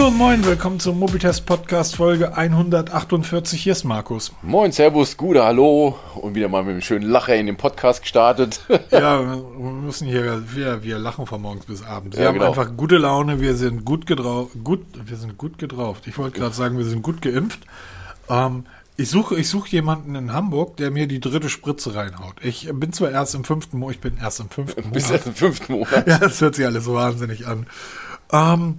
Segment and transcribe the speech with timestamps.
[0.00, 3.62] Hallo und moin, willkommen zum Mobitest Podcast Folge 148.
[3.62, 4.32] Hier ist Markus.
[4.40, 5.98] Moin, Servus, Gude, hallo.
[6.14, 8.62] Und wieder mal mit einem schönen Lacher in den Podcast gestartet.
[8.90, 9.20] ja,
[9.58, 12.16] wir müssen hier, wir, wir lachen von morgens bis abends.
[12.16, 12.48] Wir Ja, haben genau.
[12.48, 16.06] einfach gute Laune, wir sind gut gedrauft, gut, wir sind gut gedrauft.
[16.06, 17.60] Ich wollte gerade sagen, wir sind gut geimpft.
[18.30, 18.64] Ähm,
[18.96, 22.36] ich suche, ich suche jemanden in Hamburg, der mir die dritte Spritze reinhaut.
[22.40, 25.16] Ich bin zwar erst im fünften Monat, ich bin erst im fünften Bis Monat.
[25.18, 26.06] erst im fünften Monat.
[26.06, 27.66] Ja, das hört sich alles so wahnsinnig an.
[28.32, 28.78] Ähm,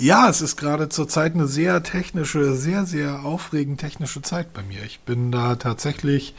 [0.00, 4.82] ja, es ist gerade zurzeit eine sehr technische, sehr, sehr aufregend technische Zeit bei mir.
[4.84, 6.34] Ich bin da tatsächlich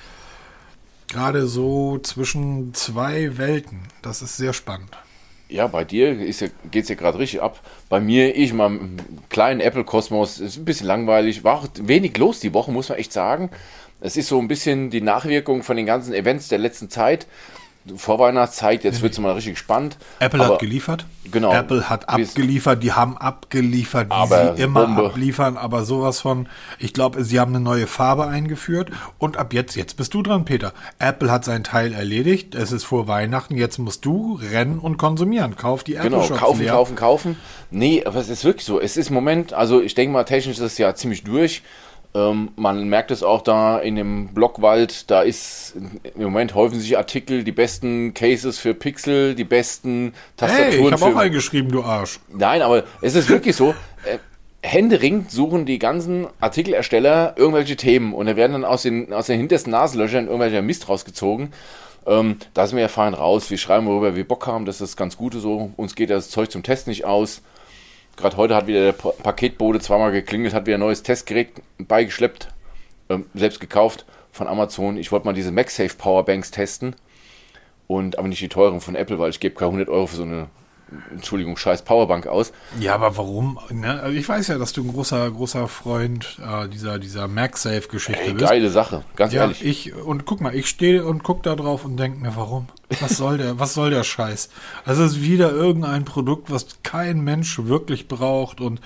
[1.07, 3.81] gerade so zwischen zwei Welten.
[4.01, 4.89] Das ist sehr spannend.
[5.47, 7.59] Ja, bei dir ja, geht's ja gerade richtig ab.
[7.87, 8.97] Bei mir, ich im
[9.29, 11.43] kleinen Apple-Kosmos, ist ein bisschen langweilig.
[11.43, 13.51] War auch wenig los die Woche, muss man echt sagen.
[13.99, 17.27] Es ist so ein bisschen die Nachwirkung von den ganzen Events der letzten Zeit.
[17.95, 19.97] Vorweihnachtszeit, jetzt wird's mal richtig spannend.
[20.19, 21.05] Apple Aber- hat geliefert.
[21.31, 21.53] Genau.
[21.53, 22.81] Apple hat abgeliefert.
[22.83, 25.05] Die haben abgeliefert, wie Aber sie immer Bombe.
[25.07, 25.55] abliefern.
[25.57, 26.47] Aber sowas von,
[26.79, 28.89] ich glaube, sie haben eine neue Farbe eingeführt.
[29.17, 30.73] Und ab jetzt, jetzt bist du dran, Peter.
[30.99, 32.55] Apple hat seinen Teil erledigt.
[32.55, 33.55] Es ist vor Weihnachten.
[33.55, 35.55] Jetzt musst du rennen und konsumieren.
[35.55, 36.71] Kauf die Apple Genau, Shops kaufen, leer.
[36.73, 37.37] kaufen, kaufen.
[37.69, 38.79] Nee, aber es ist wirklich so.
[38.81, 41.61] Es ist im Moment, also ich denke mal, technisch ist es ja ziemlich durch.
[42.13, 45.75] Ähm, man merkt es auch da in dem Blockwald, da ist
[46.15, 51.01] im Moment häufen sich Artikel, die besten Cases für Pixel, die besten Hey, Tastaturen ich
[51.01, 52.19] habe auch eingeschrieben, du Arsch.
[52.27, 53.73] Nein, aber es ist wirklich so.
[54.03, 54.17] Äh,
[54.63, 59.37] händeringend suchen die ganzen Artikelersteller irgendwelche Themen und da werden dann aus den, aus den
[59.37, 61.53] hintersten Nasenlöchern irgendwelcher Mist rausgezogen.
[62.07, 63.49] Ähm, da sind wir ja fein raus.
[63.51, 64.65] Wir schreiben, worüber wir Bock haben.
[64.65, 65.71] Das ist das ganz Gute so.
[65.77, 67.41] Uns geht das Zeug zum Test nicht aus.
[68.17, 72.49] Gerade heute hat wieder der Pa- Paketbote zweimal geklingelt, hat wieder ein neues Testgerät beigeschleppt,
[73.09, 74.97] ähm, selbst gekauft von Amazon.
[74.97, 76.95] Ich wollte mal diese MagSafe Powerbanks testen.
[77.87, 80.23] Und aber nicht die teuren von Apple, weil ich gebe keine 100 Euro für so
[80.23, 80.47] eine,
[81.11, 82.51] Entschuldigung, scheiß Powerbank aus.
[82.79, 83.57] Ja, aber warum?
[83.69, 83.99] Ne?
[84.01, 88.45] Also ich weiß ja, dass du ein großer, großer Freund äh, dieser, dieser MagSafe-Geschichte bist.
[88.45, 89.63] geile Sache, ganz Ja, ehrlich.
[89.65, 92.67] ich, und guck mal, ich stehe und guck da drauf und denke mir, warum?
[92.99, 94.49] Was soll der, was soll der Scheiß?
[94.85, 98.81] Also es ist wieder irgendein Produkt, was kein Mensch wirklich braucht und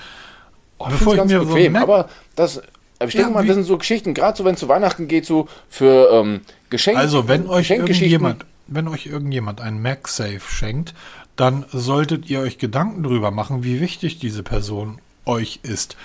[0.77, 2.57] Oh, ich find's ganz bequem, Mac- aber das,
[2.99, 4.67] aber ich Ja, denke mal, wie- das sind so Geschichten, gerade so wenn es zu
[4.67, 6.99] Weihnachten geht, so für ähm, Geschenke.
[6.99, 10.93] Also, wenn euch irgendjemand, wenn euch irgendjemand ein MagSafe schenkt,
[11.35, 15.97] dann solltet ihr euch Gedanken darüber machen, wie wichtig diese Person euch ist.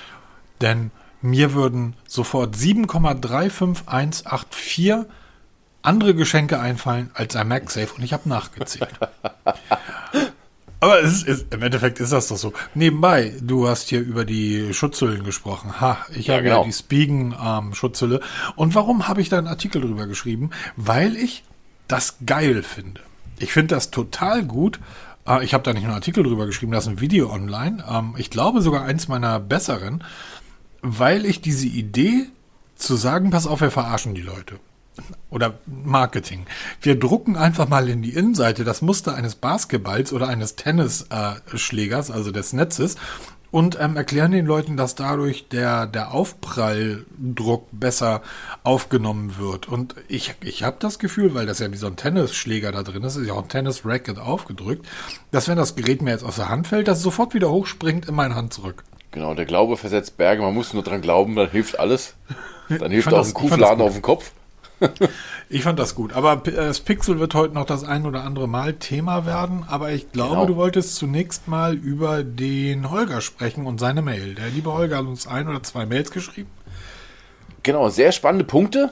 [0.60, 0.90] Denn
[1.22, 5.06] mir würden sofort 7,35184
[5.82, 8.90] andere Geschenke einfallen als ein MagSafe und ich habe nachgezählt.
[10.82, 12.54] Aber es ist, im Endeffekt ist das doch so.
[12.74, 15.78] Nebenbei, du hast hier über die Schutzhüllen gesprochen.
[15.80, 16.64] Ha, ich Ja, habe ja genau.
[16.64, 18.20] die Spigen-Schutzhülle.
[18.56, 20.50] Und warum habe ich da einen Artikel drüber geschrieben?
[20.76, 21.44] Weil ich
[21.86, 23.02] das geil finde.
[23.38, 24.80] Ich finde das total gut.
[25.26, 27.84] Äh, Ich habe da nicht nur einen Artikel drüber geschrieben, da ist ein Video online.
[27.88, 30.04] Ähm, Ich glaube sogar eins meiner besseren,
[30.82, 32.26] weil ich diese Idee
[32.76, 34.58] zu sagen, pass auf, wir verarschen die Leute
[35.30, 36.46] oder Marketing.
[36.82, 42.30] Wir drucken einfach mal in die Innenseite das Muster eines Basketballs oder eines Tennisschlägers, also
[42.32, 42.96] des Netzes,
[43.50, 48.22] und ähm, erklären den Leuten, dass dadurch der, der Aufpralldruck besser
[48.62, 49.68] aufgenommen wird.
[49.68, 53.02] Und ich, ich habe das Gefühl, weil das ja wie so ein Tennisschläger da drin
[53.02, 54.86] ist, ist ja auch ein Tennis-Racket aufgedrückt,
[55.30, 58.14] dass wenn das Gerät mir jetzt aus der Hand fällt, das sofort wieder hochspringt in
[58.14, 58.84] meine Hand zurück.
[59.12, 62.14] Genau, der Glaube versetzt Berge, man muss nur dran glauben, dann hilft alles.
[62.68, 64.30] Dann hilft auch das- ein Kuhfladen auf dem Kopf.
[65.52, 66.12] Ich fand das gut.
[66.12, 69.64] Aber äh, das Pixel wird heute noch das ein oder andere Mal Thema werden.
[69.68, 70.46] Aber ich glaube, Genau.
[70.46, 74.34] du wolltest zunächst mal über den Holger sprechen und seine Mail.
[74.36, 76.50] Der liebe Holger hat uns ein oder zwei Mails geschrieben.
[77.62, 78.90] Genau, sehr spannende Punkte.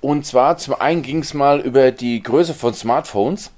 [0.00, 3.50] Und zwar zum einen ging es mal über die Größe von Smartphones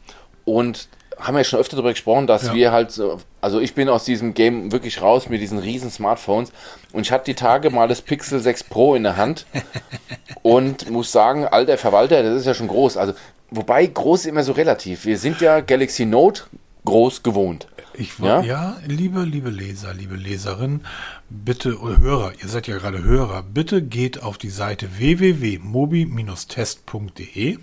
[0.45, 0.89] und
[1.19, 2.55] haben ja schon öfter darüber gesprochen, dass Ja.
[2.55, 6.53] wir halt, so- also ich bin aus diesem Game wirklich raus mit diesen riesen Smartphones
[6.93, 9.47] und ich hatte die Tage mal das Pixel 6 Pro in der Hand
[10.47, 12.99] und muss sagen, alter Verwalter, das ist ja schon groß.
[12.99, 13.15] Also,
[13.51, 15.05] wobei groß ist immer so relativ.
[15.05, 16.45] Wir sind ja Galaxy Note
[16.85, 17.67] groß gewohnt.
[17.95, 18.77] Ich war, Ja?
[18.77, 18.81] ja?
[18.87, 20.83] liebe, liebe Leser, liebe Leserin,
[21.29, 27.59] bitte, oder Hörer, ihr seid ja gerade Hörer, bitte geht auf die Seite www.mobi-test.de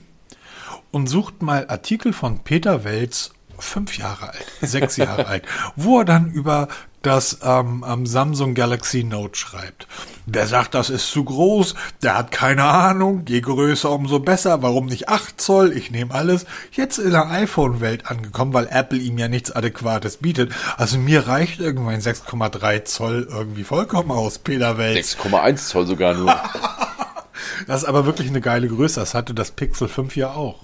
[0.92, 5.46] und sucht mal Artikel von Peter Welz, fünf Jahre alt, sechs Jahre alt,
[5.78, 6.68] wo er dann über
[7.04, 9.88] das ähm, ähm, Samsung Galaxy Note schreibt.
[10.26, 14.88] Der sagt, das ist zu groß, der hat keine Ahnung, je größer, umso besser, warum
[14.88, 16.46] nicht 8 Zoll, ich nehme alles.
[16.72, 20.54] Jetzt in der iPhone-Welt angekommen, weil Apple ihm ja nichts Adäquates bietet.
[20.78, 25.18] Also mir reicht irgendwann 6,3 Zoll irgendwie vollkommen aus, Peter Welz.
[25.18, 26.36] 6,1 Zoll sogar nur.
[27.68, 30.60] Das ist aber wirklich eine geile Größe, das hatte das Pixel 5 ja auch.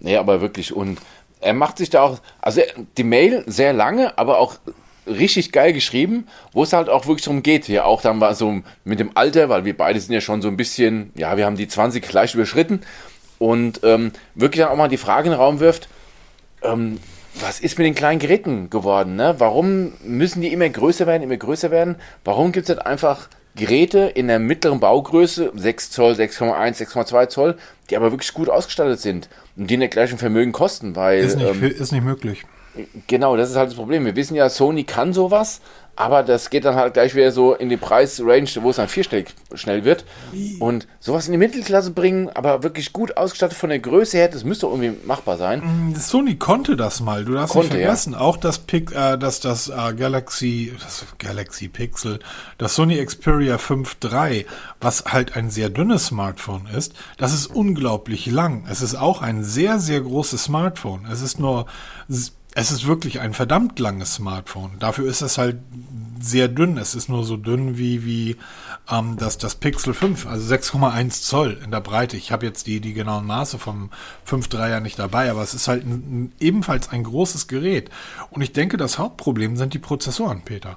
[0.00, 0.74] Nee, aber wirklich.
[0.74, 0.98] Und
[1.40, 2.60] er macht sich da auch, also
[2.96, 4.56] die Mail sehr lange, aber auch
[5.06, 7.68] richtig geil geschrieben, wo es halt auch wirklich darum geht.
[7.68, 10.48] Ja, auch dann war so mit dem Alter, weil wir beide sind ja schon so
[10.48, 12.80] ein bisschen, ja, wir haben die 20 gleich überschritten
[13.38, 15.88] und ähm, wirklich dann auch mal die Frage in den Raum wirft,
[16.62, 16.98] ähm,
[17.40, 19.16] was ist mit den kleinen Geräten geworden?
[19.16, 19.36] Ne?
[19.38, 21.96] Warum müssen die immer größer werden, immer größer werden?
[22.24, 27.58] Warum gibt es nicht einfach Geräte in der mittleren Baugröße, 6 Zoll, 6,1, 6,2 Zoll,
[27.88, 30.96] die aber wirklich gut ausgestattet sind und die nicht gleich ein Vermögen kosten?
[30.96, 32.44] Weil, Ist nicht, ähm, ist nicht möglich.
[33.06, 34.04] Genau, das ist halt das Problem.
[34.04, 35.60] Wir wissen ja, Sony kann sowas,
[35.96, 39.34] aber das geht dann halt gleich wieder so in die Preisrange, wo es dann vierstellig
[39.54, 40.06] schnell wird.
[40.58, 44.44] Und sowas in die Mittelklasse bringen, aber wirklich gut ausgestattet von der Größe her, das
[44.44, 45.94] müsste irgendwie machbar sein.
[45.98, 47.24] Sony konnte das mal.
[47.24, 51.68] Du darfst Konnte, nicht vergessen, auch das, Pic, äh, das, das äh, Galaxy, das Galaxy
[51.68, 52.20] Pixel,
[52.56, 54.46] das Sony Xperia 5 III,
[54.80, 58.64] was halt ein sehr dünnes Smartphone ist, das ist unglaublich lang.
[58.70, 61.06] Es ist auch ein sehr, sehr großes Smartphone.
[61.10, 61.66] Es ist nur
[62.54, 64.72] es ist wirklich ein verdammt langes Smartphone.
[64.80, 65.58] Dafür ist es halt
[66.20, 66.78] sehr dünn.
[66.78, 68.36] Es ist nur so dünn wie, wie
[68.90, 72.16] ähm, das, das Pixel 5, also 6,1 Zoll in der Breite.
[72.16, 73.90] Ich habe jetzt die, die genauen Maße vom
[74.28, 77.90] 5.3er nicht dabei, aber es ist halt ein, ebenfalls ein großes Gerät.
[78.30, 80.76] Und ich denke, das Hauptproblem sind die Prozessoren, Peter.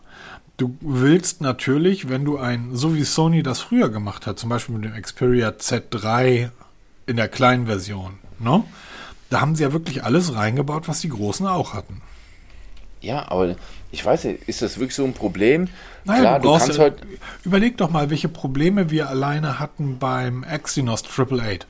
[0.57, 4.75] Du willst natürlich, wenn du ein, so wie Sony das früher gemacht hat, zum Beispiel
[4.75, 6.51] mit dem Xperia Z3
[7.07, 8.63] in der kleinen Version, ne?
[9.33, 12.03] Da haben sie ja wirklich alles reingebaut, was die Großen auch hatten.
[13.01, 13.56] Ja, aber
[13.91, 15.69] ich weiß nicht, ist das wirklich so ein Problem?
[16.06, 17.07] Naja, Klar, du, du kannst heute.
[17.44, 21.68] Überleg doch mal, welche Probleme wir alleine hatten beim Exynos 888.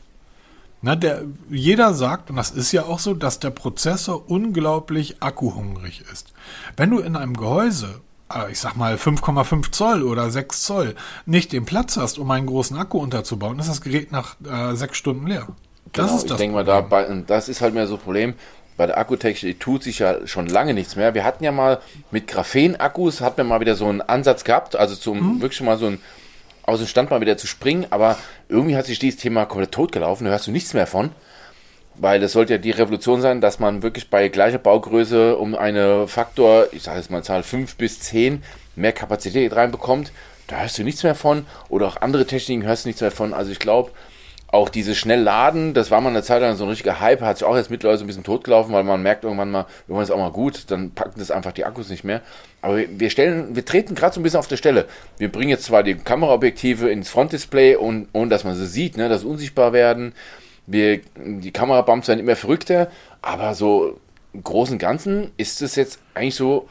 [0.82, 6.04] Na, der, jeder sagt, und das ist ja auch so, dass der Prozessor unglaublich akkuhungrig
[6.12, 6.34] ist.
[6.76, 10.96] Wenn du in einem Gehäuse, äh, ich sag mal 5,5 Zoll oder 6 Zoll,
[11.26, 14.98] nicht den Platz hast, um einen großen Akku unterzubauen, ist das Gerät nach äh, sechs
[14.98, 15.48] Stunden leer.
[15.92, 18.02] Das genau, ist das ich denke mal, da bei, das ist halt mehr so ein
[18.02, 18.34] Problem.
[18.76, 21.14] Bei der Akkutechnik tut sich ja schon lange nichts mehr.
[21.14, 24.96] Wir hatten ja mal mit Graphen-Akkus, hat man mal wieder so einen Ansatz gehabt, also
[24.96, 25.42] zum mhm.
[25.42, 26.00] wirklich mal so ein
[26.64, 28.18] aus dem Stand mal wieder zu springen, aber
[28.50, 31.12] irgendwie hat sich dieses Thema komplett totgelaufen, da hörst du nichts mehr von.
[31.96, 36.08] Weil das sollte ja die Revolution sein, dass man wirklich bei gleicher Baugröße um eine
[36.08, 38.44] Faktor, ich sage jetzt mal Zahl 5 bis 10,
[38.76, 40.12] mehr Kapazität reinbekommt.
[40.48, 41.46] Da hörst du nichts mehr von.
[41.70, 43.32] Oder auch andere Techniken hörst du nichts mehr von.
[43.36, 43.92] Also ich glaube,
[44.54, 47.48] auch diese Schnellladen, das war mal eine Zeit lang so ein richtiger Hype, hat sich
[47.48, 50.18] auch jetzt mittlerweile so ein bisschen totgelaufen, weil man merkt irgendwann mal, irgendwann ist auch
[50.18, 52.22] mal gut, dann packen das einfach die Akkus nicht mehr.
[52.62, 54.86] Aber wir stellen, wir treten gerade so ein bisschen auf der Stelle.
[55.18, 59.10] Wir bringen jetzt zwar die Kameraobjektive ins Frontdisplay und ohne dass man sie sieht, ne,
[59.10, 60.14] dass sie unsichtbar werden.
[60.68, 62.90] Wir, die Kamerabumps werden immer verrückter,
[63.24, 64.00] aber so
[64.34, 66.70] im Großen und Ganzen ist es jetzt eigentlich so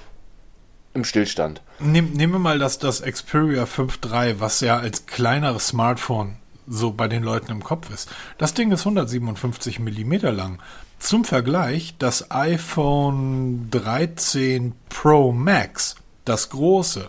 [0.94, 1.62] im Stillstand.
[1.80, 6.36] Nehmen wir mal das, das Xperia 5.3, was ja als kleineres Smartphone
[6.72, 8.08] so bei den Leuten im Kopf ist.
[8.38, 10.58] Das Ding ist 157 mm lang.
[10.98, 17.08] Zum Vergleich, das iPhone 13 Pro Max, das große,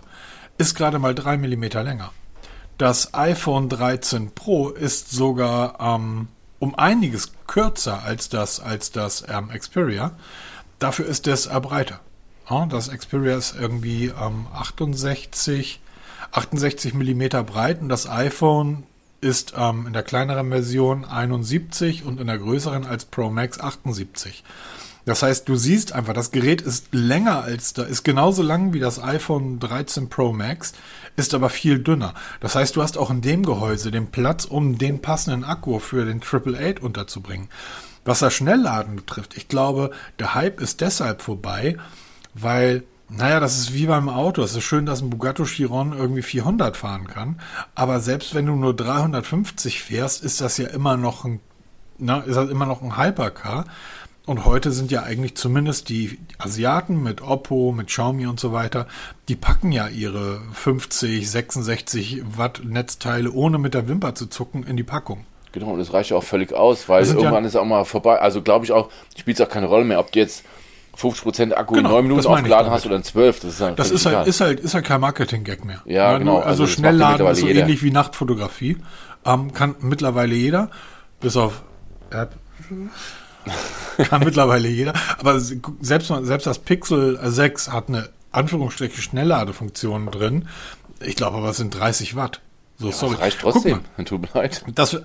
[0.58, 2.12] ist gerade mal 3 mm länger.
[2.78, 6.28] Das iPhone 13 Pro ist sogar ähm,
[6.60, 10.12] um einiges kürzer als das, als das ähm, Xperia.
[10.80, 12.00] Dafür ist es breiter.
[12.70, 15.80] Das Xperia ist irgendwie ähm, 68,
[16.32, 18.84] 68 mm breit und das iPhone
[19.24, 24.44] ist ähm, in der kleineren Version 71 und in der größeren als Pro Max 78.
[25.06, 28.80] Das heißt, du siehst einfach, das Gerät ist länger als da, ist genauso lang wie
[28.80, 30.74] das iPhone 13 Pro Max,
[31.16, 32.14] ist aber viel dünner.
[32.40, 36.06] Das heißt, du hast auch in dem Gehäuse den Platz, um den passenden Akku für
[36.06, 37.50] den Triple Eight unterzubringen.
[38.06, 41.78] Was das Schnellladen betrifft, ich glaube, der Hype ist deshalb vorbei,
[42.34, 42.84] weil
[43.16, 44.42] naja, das ist wie beim Auto.
[44.42, 47.40] Es ist schön, dass ein Bugatti Chiron irgendwie 400 fahren kann.
[47.76, 51.40] Aber selbst wenn du nur 350 fährst, ist das ja immer noch ein,
[51.98, 53.66] na, ist das immer noch ein Hypercar.
[54.26, 58.88] Und heute sind ja eigentlich zumindest die Asiaten mit Oppo, mit Xiaomi und so weiter,
[59.28, 64.78] die packen ja ihre 50, 66 Watt Netzteile, ohne mit der Wimper zu zucken, in
[64.78, 65.26] die Packung.
[65.52, 68.18] Genau, und das reicht ja auch völlig aus, weil irgendwann ja, ist auch mal vorbei.
[68.20, 70.44] Also glaube ich auch, spielt es auch keine Rolle mehr, ob du jetzt
[70.98, 73.40] 50% Akku genau, in 9 Minuten aufgeladen hast oder in 12.
[73.40, 75.82] Das ist halt, das ist halt, ist halt, ist halt kein Marketing-Gag mehr.
[75.86, 76.38] Ja, ja genau.
[76.38, 77.62] also, also Schnellladen ist so jeder.
[77.62, 78.78] ähnlich wie Nachtfotografie.
[79.26, 80.70] Ähm, kann mittlerweile jeder,
[81.20, 81.64] bis auf
[82.12, 82.36] App.
[84.10, 84.94] kann mittlerweile jeder.
[85.18, 90.48] Aber selbst, selbst das Pixel 6 hat eine Anführungsstriche Schnellladefunktion drin.
[91.02, 92.42] Ich glaube aber, es sind 30 Watt.
[92.78, 93.14] So, ja, sorry.
[93.14, 93.82] Das reicht trotzdem.
[94.06, 94.64] Tut mir leid.
[94.74, 95.00] Das,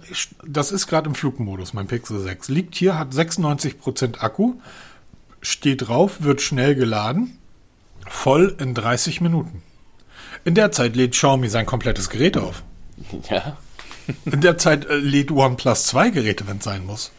[0.46, 2.48] das ist gerade im Flugmodus, mein Pixel 6.
[2.48, 4.54] Liegt hier, hat 96% Akku
[5.40, 7.38] steht drauf, wird schnell geladen,
[8.06, 9.62] voll in 30 Minuten.
[10.44, 12.62] In der Zeit lädt Xiaomi sein komplettes Gerät auf.
[13.30, 13.56] Ja.
[14.24, 17.12] In der Zeit äh, lädt OnePlus zwei Geräte, wenn es sein muss.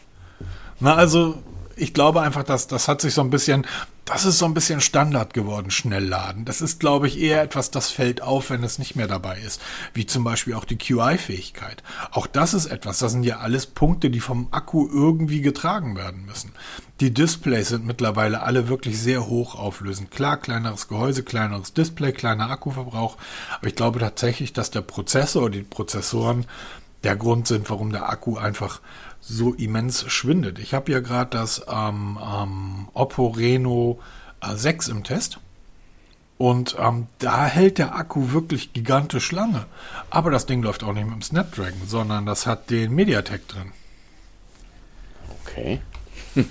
[0.80, 1.40] Na, also,
[1.80, 3.66] ich glaube einfach, dass das hat sich so ein bisschen,
[4.04, 6.44] das ist so ein bisschen Standard geworden, Schnellladen.
[6.44, 9.60] Das ist, glaube ich, eher etwas, das fällt auf, wenn es nicht mehr dabei ist.
[9.94, 11.82] Wie zum Beispiel auch die QI-Fähigkeit.
[12.10, 16.26] Auch das ist etwas, das sind ja alles Punkte, die vom Akku irgendwie getragen werden
[16.26, 16.52] müssen.
[17.00, 20.10] Die Displays sind mittlerweile alle wirklich sehr hoch auflösend.
[20.10, 23.16] Klar, kleineres Gehäuse, kleineres Display, kleiner Akkuverbrauch.
[23.56, 26.46] Aber ich glaube tatsächlich, dass der Prozessor oder die Prozessoren
[27.02, 28.80] der Grund sind, warum der Akku einfach
[29.20, 30.58] so immens schwindet.
[30.58, 34.00] Ich habe ja gerade das ähm, ähm, Oppo Reno
[34.42, 35.40] 6 äh, im Test.
[36.38, 39.66] Und ähm, da hält der Akku wirklich gigantisch lange.
[40.08, 43.72] Aber das Ding läuft auch nicht mit dem Snapdragon, sondern das hat den MediaTek drin.
[45.42, 45.82] Okay.
[46.34, 46.48] Hm.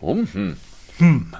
[0.00, 0.56] Um, hm.
[0.98, 1.34] Hm.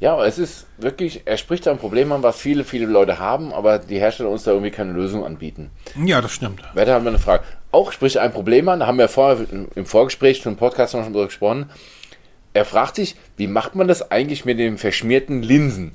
[0.00, 3.18] Ja, aber es ist wirklich, er spricht da ein Problem an, was viele, viele Leute
[3.18, 5.70] haben, aber die Hersteller uns da irgendwie keine Lösung anbieten.
[6.04, 6.62] Ja, das stimmt.
[6.74, 7.42] Weiter haben wir eine Frage.
[7.72, 11.12] Auch spricht ein Problem an, da haben wir vorher im Vorgespräch zum Podcast noch schon
[11.12, 11.70] drüber gesprochen.
[12.54, 15.94] Er fragt sich, wie macht man das eigentlich mit den verschmierten Linsen?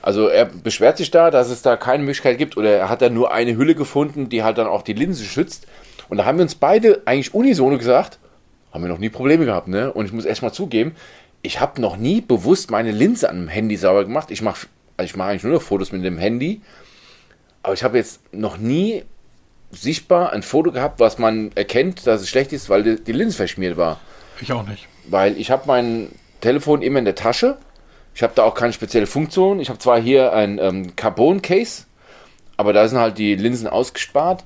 [0.00, 3.08] Also er beschwert sich da, dass es da keine Möglichkeit gibt oder er hat da
[3.08, 5.66] nur eine Hülle gefunden, die halt dann auch die Linse schützt.
[6.08, 8.18] Und da haben wir uns beide eigentlich unisono gesagt,
[8.72, 9.92] haben wir noch nie Probleme gehabt, ne?
[9.92, 10.94] Und ich muss erstmal zugeben,
[11.42, 14.30] ich habe noch nie bewusst meine Linse an dem Handy sauber gemacht.
[14.30, 14.66] Ich mache
[14.98, 16.60] also ich mache eigentlich nur noch Fotos mit dem Handy.
[17.62, 19.04] Aber ich habe jetzt noch nie
[19.70, 23.36] sichtbar ein Foto gehabt, was man erkennt, dass es schlecht ist, weil die, die Linse
[23.36, 24.00] verschmiert war.
[24.40, 24.88] Ich auch nicht.
[25.06, 26.08] Weil ich habe mein
[26.40, 27.58] Telefon immer in der Tasche.
[28.14, 29.60] Ich habe da auch keine spezielle Funktion.
[29.60, 31.84] Ich habe zwar hier ein ähm, Carbon-Case,
[32.56, 34.42] aber da sind halt die Linsen ausgespart.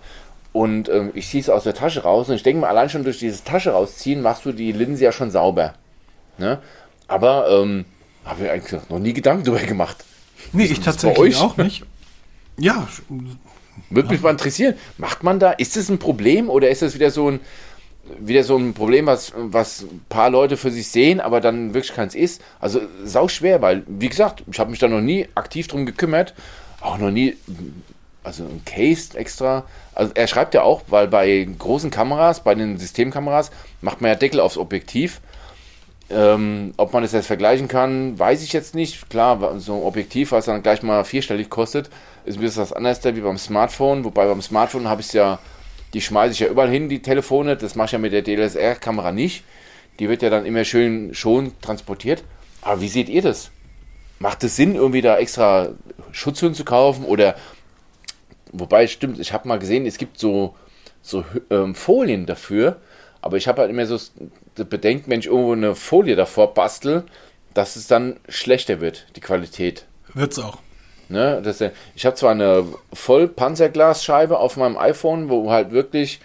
[0.52, 2.28] Und ähm, ich ziehe es aus der Tasche raus.
[2.28, 5.12] Und ich denke mal, allein schon durch diese Tasche rausziehen, machst du die Linse ja
[5.12, 5.74] schon sauber.
[6.36, 6.58] Ne?
[7.12, 7.84] Aber ähm,
[8.24, 10.02] habe ich eigentlich noch nie Gedanken darüber gemacht.
[10.54, 11.84] Nee, ich tatsächlich auch nicht.
[12.56, 12.88] Ja.
[13.90, 14.74] Würde mich mal interessieren.
[14.96, 17.40] Macht man da, ist das ein Problem oder ist das wieder so ein,
[18.18, 21.94] wieder so ein Problem, was, was ein paar Leute für sich sehen, aber dann wirklich
[21.94, 22.40] keins ist?
[22.60, 26.32] Also sau schwer, weil, wie gesagt, ich habe mich da noch nie aktiv drum gekümmert.
[26.80, 27.36] Auch noch nie,
[28.24, 29.64] also ein Case extra.
[29.94, 33.50] Also er schreibt ja auch, weil bei großen Kameras, bei den Systemkameras,
[33.82, 35.20] macht man ja Deckel aufs Objektiv
[36.10, 39.08] ähm, ob man das jetzt vergleichen kann, weiß ich jetzt nicht.
[39.08, 41.90] Klar, so ein Objektiv, was dann gleich mal vierstellig kostet,
[42.24, 44.04] ist ein bisschen was anderes wie beim Smartphone.
[44.04, 45.38] Wobei beim Smartphone habe ich es ja,
[45.94, 47.56] die schmeiße ich ja überall hin, die Telefone.
[47.56, 49.44] Das mache ich ja mit der DSLR-Kamera nicht.
[49.98, 52.24] Die wird ja dann immer schön schon transportiert.
[52.60, 53.50] Aber wie seht ihr das?
[54.18, 55.70] Macht es Sinn, irgendwie da extra
[56.12, 57.04] Schutzhüllen zu kaufen?
[57.04, 57.36] Oder,
[58.52, 60.54] wobei, stimmt, ich habe mal gesehen, es gibt so,
[61.02, 62.76] so ähm, Folien dafür.
[63.20, 63.98] Aber ich habe halt immer so
[64.54, 67.04] bedenkt, wenn ich irgendwo eine Folie davor bastel,
[67.54, 69.86] dass es dann schlechter wird, die Qualität.
[70.14, 70.58] Wird's auch.
[71.08, 71.62] Ne, das,
[71.94, 76.20] ich habe zwar eine Vollpanzerglasscheibe auf meinem iPhone, wo halt wirklich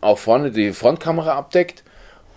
[0.00, 1.82] auch vorne die Frontkamera abdeckt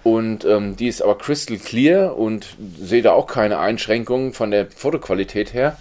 [0.04, 4.68] und ähm, die ist aber crystal clear und sehe da auch keine Einschränkungen von der
[4.70, 5.78] Fotoqualität her.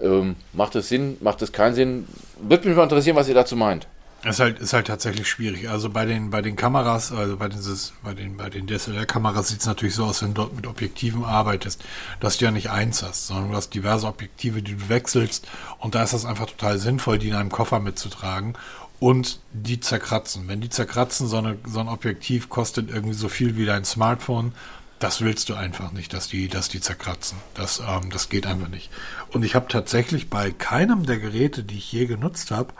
[0.00, 1.16] Ähm, macht es Sinn?
[1.20, 2.08] Macht es keinen Sinn?
[2.40, 3.86] Würde mich mal interessieren, was ihr dazu meint.
[4.22, 5.70] Ist halt, ist halt tatsächlich schwierig.
[5.70, 9.60] Also bei den, bei den Kameras, also bei, dieses, bei den, bei den DSLR-Kameras sieht
[9.60, 11.82] es natürlich so aus, wenn du dort mit Objektiven arbeitest,
[12.20, 15.48] dass du ja nicht eins hast, sondern du hast diverse Objektive, die du wechselst.
[15.78, 18.56] Und da ist das einfach total sinnvoll, die in einem Koffer mitzutragen
[18.98, 20.46] und die zerkratzen.
[20.48, 24.52] Wenn die zerkratzen, so, eine, so ein Objektiv kostet irgendwie so viel wie dein Smartphone.
[24.98, 27.38] Das willst du einfach nicht, dass die, dass die zerkratzen.
[27.54, 28.90] Das, ähm, das geht einfach nicht.
[29.30, 32.74] Und ich habe tatsächlich bei keinem der Geräte, die ich je genutzt habe,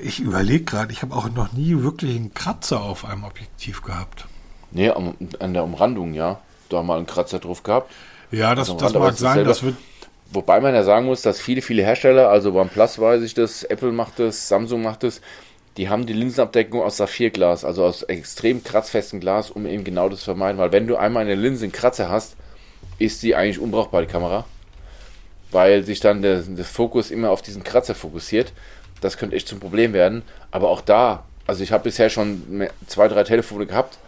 [0.00, 4.26] ich überlege gerade, ich habe auch noch nie wirklich einen Kratzer auf einem Objektiv gehabt.
[4.70, 6.40] Nee, an, an der Umrandung, ja.
[6.68, 7.90] Da mal einen Kratzer drauf gehabt.
[8.30, 9.76] Ja, das, also das mag sein, das wird.
[10.32, 13.92] Wobei man ja sagen muss, dass viele, viele Hersteller, also OnePlus weiß ich das, Apple
[13.92, 15.20] macht das, Samsung macht das,
[15.76, 20.20] die haben die Linsenabdeckung aus Saphirglas, also aus extrem kratzfestem Glas, um eben genau das
[20.20, 20.58] zu vermeiden.
[20.58, 22.36] Weil wenn du einmal eine Linse einen Kratzer hast,
[22.98, 24.44] ist die eigentlich unbrauchbar, die Kamera.
[25.50, 28.52] Weil sich dann der, der Fokus immer auf diesen Kratzer fokussiert.
[29.02, 30.22] Das könnte echt zum Problem werden.
[30.50, 33.98] Aber auch da, also ich habe bisher schon zwei, drei Telefone gehabt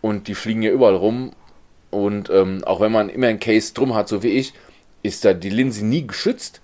[0.00, 1.32] und die fliegen ja überall rum.
[1.90, 4.54] Und ähm, auch wenn man immer ein Case drum hat, so wie ich,
[5.02, 6.60] ist da die Linse nie geschützt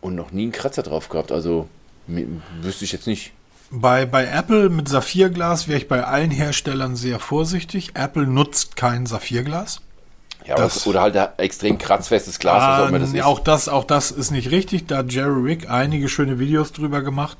[0.00, 1.32] und noch nie einen Kratzer drauf gehabt.
[1.32, 1.68] Also
[2.06, 3.32] wüsste ich jetzt nicht.
[3.70, 7.92] Bei, bei Apple mit Saphirglas wäre ich bei allen Herstellern sehr vorsichtig.
[7.94, 9.80] Apple nutzt kein Saphirglas.
[10.46, 13.22] Ja, das, oder halt extrem kratzfestes Glas, was auch immer das ist.
[13.22, 14.86] Auch das, auch das ist nicht richtig.
[14.86, 17.38] Da hat Jerry Rick einige schöne Videos drüber gemacht.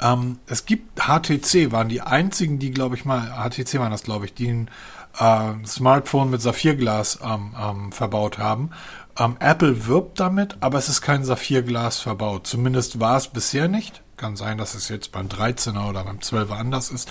[0.00, 4.26] Ähm, es gibt HTC, waren die einzigen, die, glaube ich mal, HTC waren das, glaube
[4.26, 4.70] ich, die ein
[5.18, 8.70] äh, Smartphone mit Saphirglas ähm, ähm, verbaut haben.
[9.18, 12.46] Ähm, Apple wirbt damit, aber es ist kein Saphirglas verbaut.
[12.46, 14.02] Zumindest war es bisher nicht.
[14.16, 17.10] Kann sein, dass es jetzt beim 13er oder beim 12er anders ist.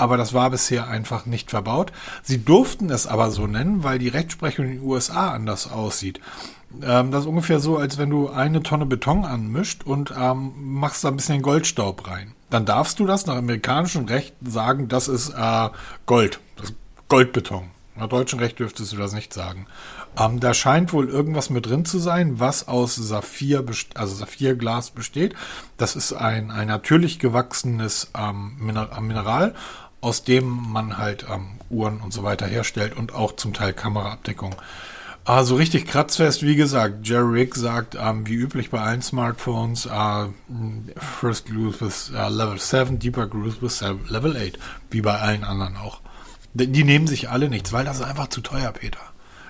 [0.00, 1.92] Aber das war bisher einfach nicht verbaut.
[2.22, 6.20] Sie durften es aber so nennen, weil die Rechtsprechung in den USA anders aussieht.
[6.82, 11.04] Ähm, das ist ungefähr so, als wenn du eine Tonne Beton anmischt und ähm, machst
[11.04, 12.32] da ein bisschen Goldstaub rein.
[12.48, 15.68] Dann darfst du das nach amerikanischem Recht sagen, das ist äh,
[16.06, 16.76] Gold, das ist
[17.08, 17.64] Goldbeton.
[17.96, 19.66] Nach deutschem Recht dürftest du das nicht sagen.
[20.18, 23.64] Ähm, da scheint wohl irgendwas mit drin zu sein, was aus Saphir,
[23.94, 25.34] also Saphirglas besteht.
[25.76, 29.54] Das ist ein, ein natürlich gewachsenes ähm, Mineral,
[30.00, 34.56] aus dem man halt ähm, Uhren und so weiter herstellt und auch zum Teil Kameraabdeckung.
[35.24, 40.28] Also richtig kratzfest, wie gesagt, Jerry Rick sagt, ähm, wie üblich bei allen Smartphones, uh,
[40.96, 44.58] First Groove with uh, Level 7, Deeper Groove with Level 8,
[44.90, 46.00] wie bei allen anderen auch.
[46.54, 48.98] Die, die nehmen sich alle nichts, weil das ist einfach zu teuer, Peter.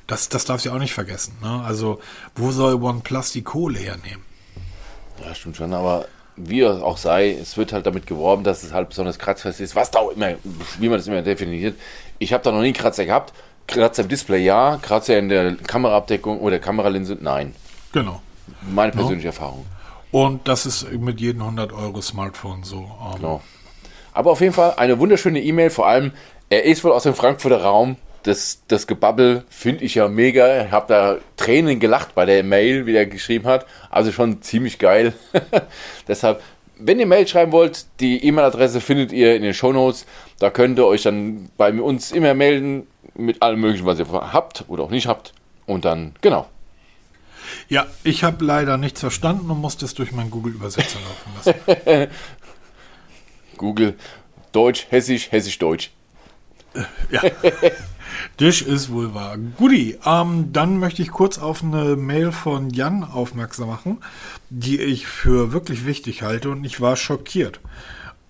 [0.07, 1.37] Das, das darfst du auch nicht vergessen.
[1.41, 1.63] Ne?
[1.65, 2.01] Also,
[2.35, 4.25] wo soll OnePlus die Kohle hernehmen?
[5.25, 6.07] Ja, stimmt schon, aber
[6.49, 9.91] wie auch sei, es wird halt damit geworben, dass es halt besonders kratzfest ist, was
[9.91, 10.35] da auch immer,
[10.79, 11.77] wie man das immer definiert.
[12.19, 13.33] Ich habe da noch nie einen Kratzer gehabt.
[13.67, 17.55] Kratzer im Display ja, Kratzer in der Kameraabdeckung oder Kameralinse nein.
[17.93, 18.21] Genau.
[18.63, 19.33] Meine persönliche no.
[19.33, 19.67] Erfahrung.
[20.11, 22.79] Und das ist mit jedem 100 Euro Smartphone so.
[22.79, 23.41] Um genau.
[24.13, 26.13] Aber auf jeden Fall eine wunderschöne E-Mail, vor allem,
[26.49, 30.65] er ist wohl aus dem Frankfurter Raum, das, das Gebabbel finde ich ja mega.
[30.65, 33.67] Ich habe da Tränen gelacht bei der Mail, wie er geschrieben hat.
[33.91, 35.15] Also schon ziemlich geil.
[36.09, 36.43] Deshalb,
[36.79, 40.07] wenn ihr Mail schreiben wollt, die E-Mail-Adresse findet ihr in den Show Notes.
[40.39, 44.65] Da könnt ihr euch dann bei uns immer melden mit allem Möglichen, was ihr habt
[44.69, 45.33] oder auch nicht habt.
[45.67, 46.49] Und dann, genau.
[47.69, 52.11] Ja, ich habe leider nichts verstanden und musste es durch meinen Google-Übersetzer laufen lassen.
[53.57, 53.97] Google,
[54.53, 55.91] Deutsch, Hessisch, Hessisch-Deutsch.
[57.11, 57.23] Ja.
[58.39, 59.37] Dish ist wohl wahr.
[59.57, 63.99] Guti, ähm, dann möchte ich kurz auf eine Mail von Jan aufmerksam machen,
[64.49, 67.61] die ich für wirklich wichtig halte und ich war schockiert.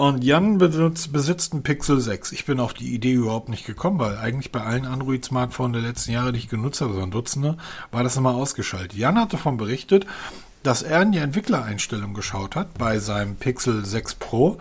[0.01, 2.33] Und Jan besitzt, besitzt einen Pixel 6.
[2.33, 6.13] Ich bin auf die Idee überhaupt nicht gekommen, weil eigentlich bei allen Android-Smartphones der letzten
[6.13, 7.59] Jahre, die ich genutzt habe, so ein Dutzende,
[7.93, 8.95] war das immer ausgeschaltet.
[8.95, 10.07] Jan hat davon berichtet,
[10.63, 14.57] dass er in die Entwicklereinstellung geschaut hat bei seinem Pixel 6 Pro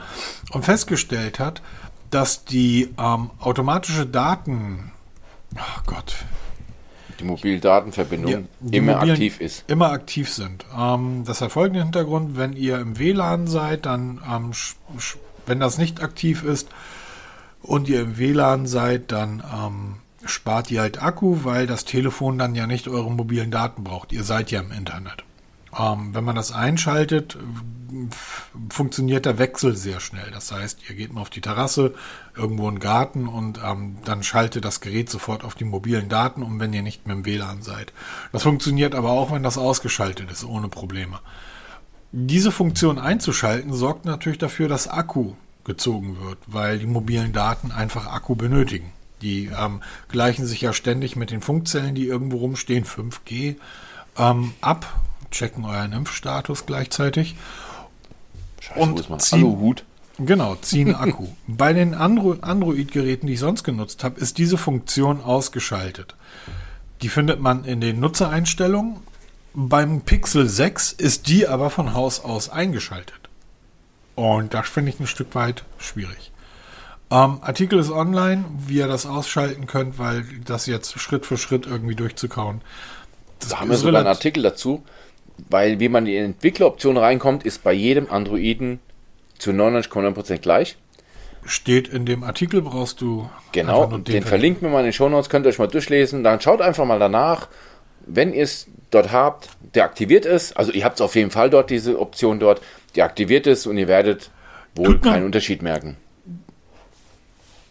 [0.51, 1.62] und festgestellt hat,
[2.10, 4.91] dass die ähm, automatische Daten
[5.55, 6.15] oh Gott.
[7.19, 9.65] Die Mobildatenverbindung ja, die immer aktiv ist.
[9.67, 10.65] Immer aktiv sind.
[10.77, 14.51] Ähm, das hat folgenden Hintergrund, wenn ihr im WLAN seid, dann, ähm,
[15.45, 16.69] wenn das nicht aktiv ist
[17.62, 22.55] und ihr im WLAN seid, dann ähm, spart ihr halt Akku, weil das Telefon dann
[22.55, 24.13] ja nicht eure mobilen Daten braucht.
[24.13, 25.23] Ihr seid ja im Internet.
[25.77, 27.38] Ähm, wenn man das einschaltet,
[28.69, 30.29] funktioniert der Wechsel sehr schnell.
[30.32, 31.93] Das heißt, ihr geht mal auf die Terrasse,
[32.36, 36.60] irgendwo den Garten und ähm, dann schaltet das Gerät sofort auf die mobilen Daten um,
[36.60, 37.93] wenn ihr nicht mehr im WLAN seid.
[38.32, 41.19] Das funktioniert aber auch, wenn das ausgeschaltet ist, ohne Probleme.
[42.12, 48.08] Diese Funktion einzuschalten sorgt natürlich dafür, dass Akku gezogen wird, weil die mobilen Daten einfach
[48.08, 48.91] Akku benötigen.
[49.21, 53.58] Die ähm, gleichen sich ja ständig mit den Funkzellen, die irgendwo rumstehen, 5G,
[54.17, 57.35] ähm, ab checken euren Impfstatus gleichzeitig.
[58.59, 59.83] Scheiße, und ziehen, Aluhut.
[60.17, 61.27] Genau, ziehen Akku.
[61.47, 66.15] Bei den Andro Android-Geräten, die ich sonst genutzt habe, ist diese Funktion ausgeschaltet.
[67.01, 68.97] Die findet man in den Nutzereinstellungen.
[69.53, 73.15] Beim Pixel 6 ist die aber von Haus aus eingeschaltet.
[74.15, 76.31] Und das finde ich ein Stück weit schwierig.
[77.11, 81.65] Ähm, Artikel ist online, wie ihr das ausschalten könnt, weil das jetzt Schritt für Schritt
[81.65, 82.61] irgendwie durchzukauen.
[83.39, 84.83] Das da haben wir sogar einen Artikel dazu
[85.49, 88.80] weil wie man in die Entwickleroption reinkommt, ist bei jedem Androiden
[89.38, 90.78] zu 99,9% gleich.
[91.45, 93.30] Steht in dem Artikel, brauchst du.
[93.54, 96.23] Genau, den, den verlinken wir mal in den Show Notes, könnt ihr euch mal durchlesen.
[96.23, 97.47] Dann schaut einfach mal danach,
[98.06, 100.58] wenn ihr es dort habt, deaktiviert ist.
[100.58, 102.62] Also ihr habt es auf jeden Fall dort, diese Option dort,
[102.95, 104.32] deaktiviert ist und ihr werdet
[104.75, 105.97] wohl keinen Unterschied merken.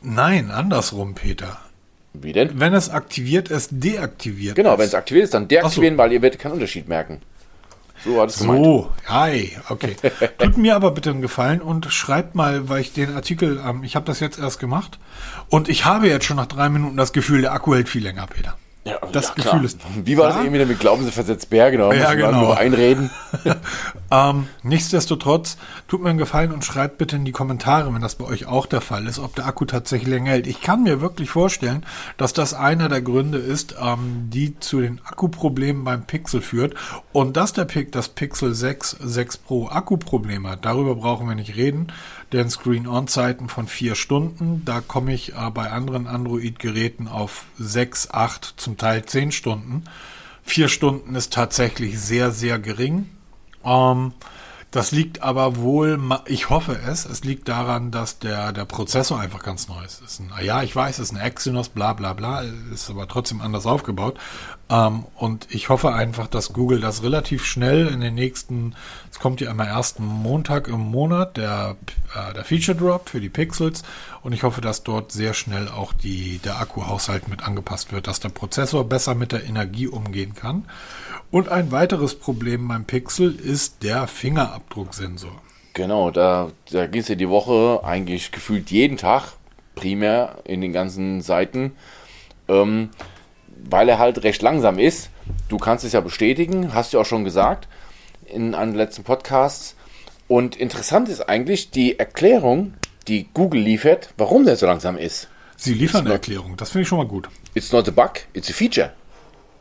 [0.01, 1.59] Nein, andersrum, Peter.
[2.15, 2.61] Wie denn?
[2.61, 4.57] Wenn es aktiviert ist, deaktiviert.
[4.57, 5.99] Genau, wenn es aktiviert ist, dann deaktivieren, so.
[5.99, 7.21] weil ihr werdet keinen Unterschied merken.
[8.05, 8.39] So hat es.
[8.39, 9.97] So, hi, okay.
[10.39, 13.97] Tut mir aber bitte einen Gefallen und schreibt mal, weil ich den Artikel, ähm, ich
[13.97, 14.99] habe das jetzt erst gemacht
[15.49, 18.27] und ich habe jetzt schon nach drei Minuten das Gefühl, der Akku hält viel länger,
[18.27, 18.57] Peter.
[18.89, 19.65] Ja, das ja, Gefühl klar.
[19.65, 19.81] ist.
[20.05, 20.37] Wie war da?
[20.37, 21.79] das eben wieder mit Glauben Sie versetzt Berge?
[21.79, 22.41] Da ja, genau.
[22.41, 23.11] Nur einreden.
[24.11, 28.25] ähm, nichtsdestotrotz, tut mir einen Gefallen und schreibt bitte in die Kommentare, wenn das bei
[28.25, 30.47] euch auch der Fall ist, ob der Akku tatsächlich länger hält.
[30.47, 31.85] Ich kann mir wirklich vorstellen,
[32.17, 36.75] dass das einer der Gründe ist, ähm, die zu den Akkuproblemen beim Pixel führt.
[37.13, 41.57] Und dass der Pic, das Pixel 6, 6 Pro Akkuprobleme hat, darüber brauchen wir nicht
[41.57, 41.93] reden
[42.33, 44.63] denn Screen-On-Zeiten von vier Stunden.
[44.65, 49.85] Da komme ich äh, bei anderen Android-Geräten auf sechs, acht, zum Teil zehn Stunden.
[50.43, 53.09] Vier Stunden ist tatsächlich sehr, sehr gering.
[53.65, 54.13] Ähm,
[54.71, 59.43] Das liegt aber wohl, ich hoffe es, es liegt daran, dass der, der Prozessor einfach
[59.43, 60.03] ganz neu ist.
[60.03, 63.41] ist ein, ja, ich weiß, es ist ein Exynos, bla bla bla, ist aber trotzdem
[63.41, 64.19] anders aufgebaut.
[64.71, 68.75] Ähm, und ich hoffe einfach, dass Google das relativ schnell in den nächsten,
[69.11, 71.77] es kommt ja immer ersten Montag im Monat, der,
[72.15, 73.83] äh, der Feature Drop für die Pixels.
[74.23, 78.21] Und ich hoffe, dass dort sehr schnell auch die, der Akkuhaushalt mit angepasst wird, dass
[78.21, 80.65] der Prozessor besser mit der Energie umgehen kann.
[81.31, 85.43] Und ein weiteres Problem beim Pixel ist der Fingerabdrucksensor.
[85.75, 89.35] Genau, da, da ging es ja die Woche eigentlich gefühlt jeden Tag,
[89.75, 91.73] primär in den ganzen Seiten,
[92.49, 92.89] ähm,
[93.69, 95.11] weil er halt recht langsam ist.
[95.49, 97.69] Du kannst es ja bestätigen, hast du auch schon gesagt
[98.27, 99.75] in einem letzten Podcast.
[100.27, 102.75] Und interessant ist eigentlich die Erklärung,
[103.09, 105.29] die Google liefert, warum der so langsam ist.
[105.57, 107.29] Sie liefern eine Erklärung, das finde ich schon mal gut.
[107.55, 108.93] It's not a bug, it's a feature.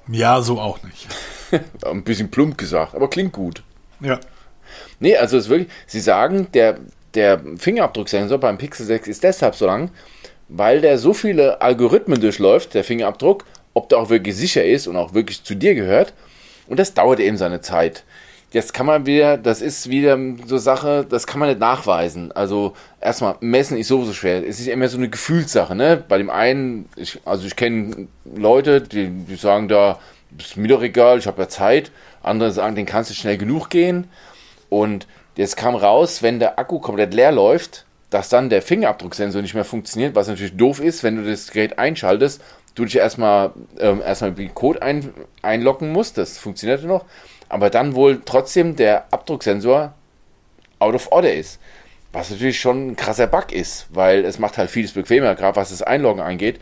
[0.10, 1.08] Ja, so auch nicht.
[1.86, 3.64] Ein bisschen plump gesagt, aber klingt gut.
[4.00, 4.20] Ja.
[5.00, 6.80] Nee, also es ist wirklich, sie sagen, der,
[7.14, 9.90] der Fingerabdrucksensor beim Pixel 6 ist deshalb so lang,
[10.50, 13.46] weil der so viele Algorithmen durchläuft, der Fingerabdruck,
[13.78, 16.14] ob der auch wirklich sicher ist und auch wirklich zu dir gehört.
[16.68, 18.04] Und das dauert eben seine Zeit.
[18.52, 22.32] Jetzt kann man wieder, das ist wieder so Sache, das kann man nicht nachweisen.
[22.32, 24.48] Also erstmal, messen ist sowieso schwer.
[24.48, 26.04] Es ist immer so eine Gefühlssache, ne?
[26.08, 30.00] Bei dem einen, ich, also ich kenne Leute, die, die sagen da,
[30.40, 31.92] ist mir doch egal, ich habe ja Zeit.
[32.24, 34.08] Andere sagen, den kannst du schnell genug gehen.
[34.70, 39.54] Und jetzt kam raus, wenn der Akku komplett leer läuft, dass dann der Fingerabdrucksensor nicht
[39.54, 42.42] mehr funktioniert, was natürlich doof ist, wenn du das Gerät einschaltest,
[42.76, 47.06] du dich erstmal ähm, erstmal den Code ein, einloggen musst, das funktionierte noch
[47.50, 49.94] aber dann wohl trotzdem der Abdrucksensor
[50.80, 51.60] out of order ist.
[52.12, 55.70] Was natürlich schon ein krasser Bug ist, weil es macht halt vieles bequemer, gerade was
[55.70, 56.60] das Einloggen angeht.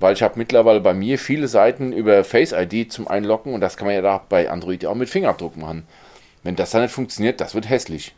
[0.00, 3.76] Weil ich habe mittlerweile bei mir viele Seiten über Face ID zum Einloggen und das
[3.76, 5.86] kann man ja da bei Android auch mit Fingerabdruck machen.
[6.44, 8.14] Wenn das dann nicht funktioniert, das wird hässlich.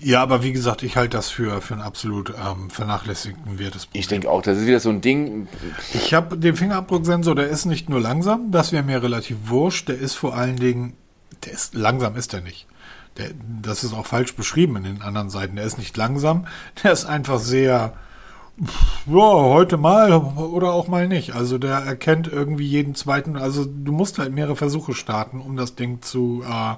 [0.00, 3.88] Ja, aber wie gesagt, ich halte das für, für ein absolut ähm, vernachlässigten wertes.
[3.92, 5.48] Ich denke auch, das ist wieder so ein Ding.
[5.92, 9.98] Ich habe den Fingerabdrucksensor, der ist nicht nur langsam, das wäre mir relativ wurscht, der
[9.98, 10.94] ist vor allen Dingen
[11.44, 12.66] der ist langsam ist er nicht.
[13.16, 13.30] Der,
[13.62, 15.56] das ist auch falsch beschrieben in den anderen Seiten.
[15.56, 16.46] Der ist nicht langsam,
[16.82, 17.94] der ist einfach sehr,
[19.06, 21.34] ja, heute mal oder auch mal nicht.
[21.34, 25.74] Also der erkennt irgendwie jeden zweiten, also du musst halt mehrere Versuche starten, um das
[25.74, 26.74] Ding zu, äh,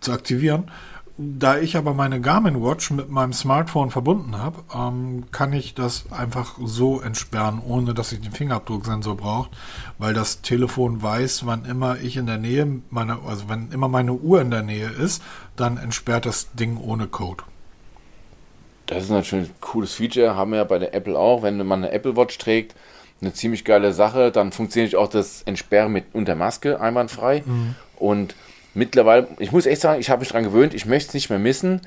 [0.00, 0.70] zu aktivieren.
[1.18, 6.10] Da ich aber meine Garmin Watch mit meinem Smartphone verbunden habe, ähm, kann ich das
[6.10, 9.50] einfach so entsperren, ohne dass ich den Fingerabdrucksensor brauche,
[9.98, 14.14] weil das Telefon weiß, wann immer ich in der Nähe, meine, also wenn immer meine
[14.14, 15.22] Uhr in der Nähe ist,
[15.54, 17.44] dann entsperrt das Ding ohne Code.
[18.86, 21.42] Das ist natürlich ein cooles Feature, haben wir ja bei der Apple auch.
[21.42, 22.74] Wenn man eine Apple Watch trägt,
[23.20, 27.42] eine ziemlich geile Sache, dann funktioniert auch das Entsperren mit unter Maske einwandfrei.
[27.44, 27.74] Mhm.
[27.96, 28.34] Und
[28.74, 31.38] mittlerweile, ich muss echt sagen, ich habe mich daran gewöhnt, ich möchte es nicht mehr
[31.38, 31.80] missen.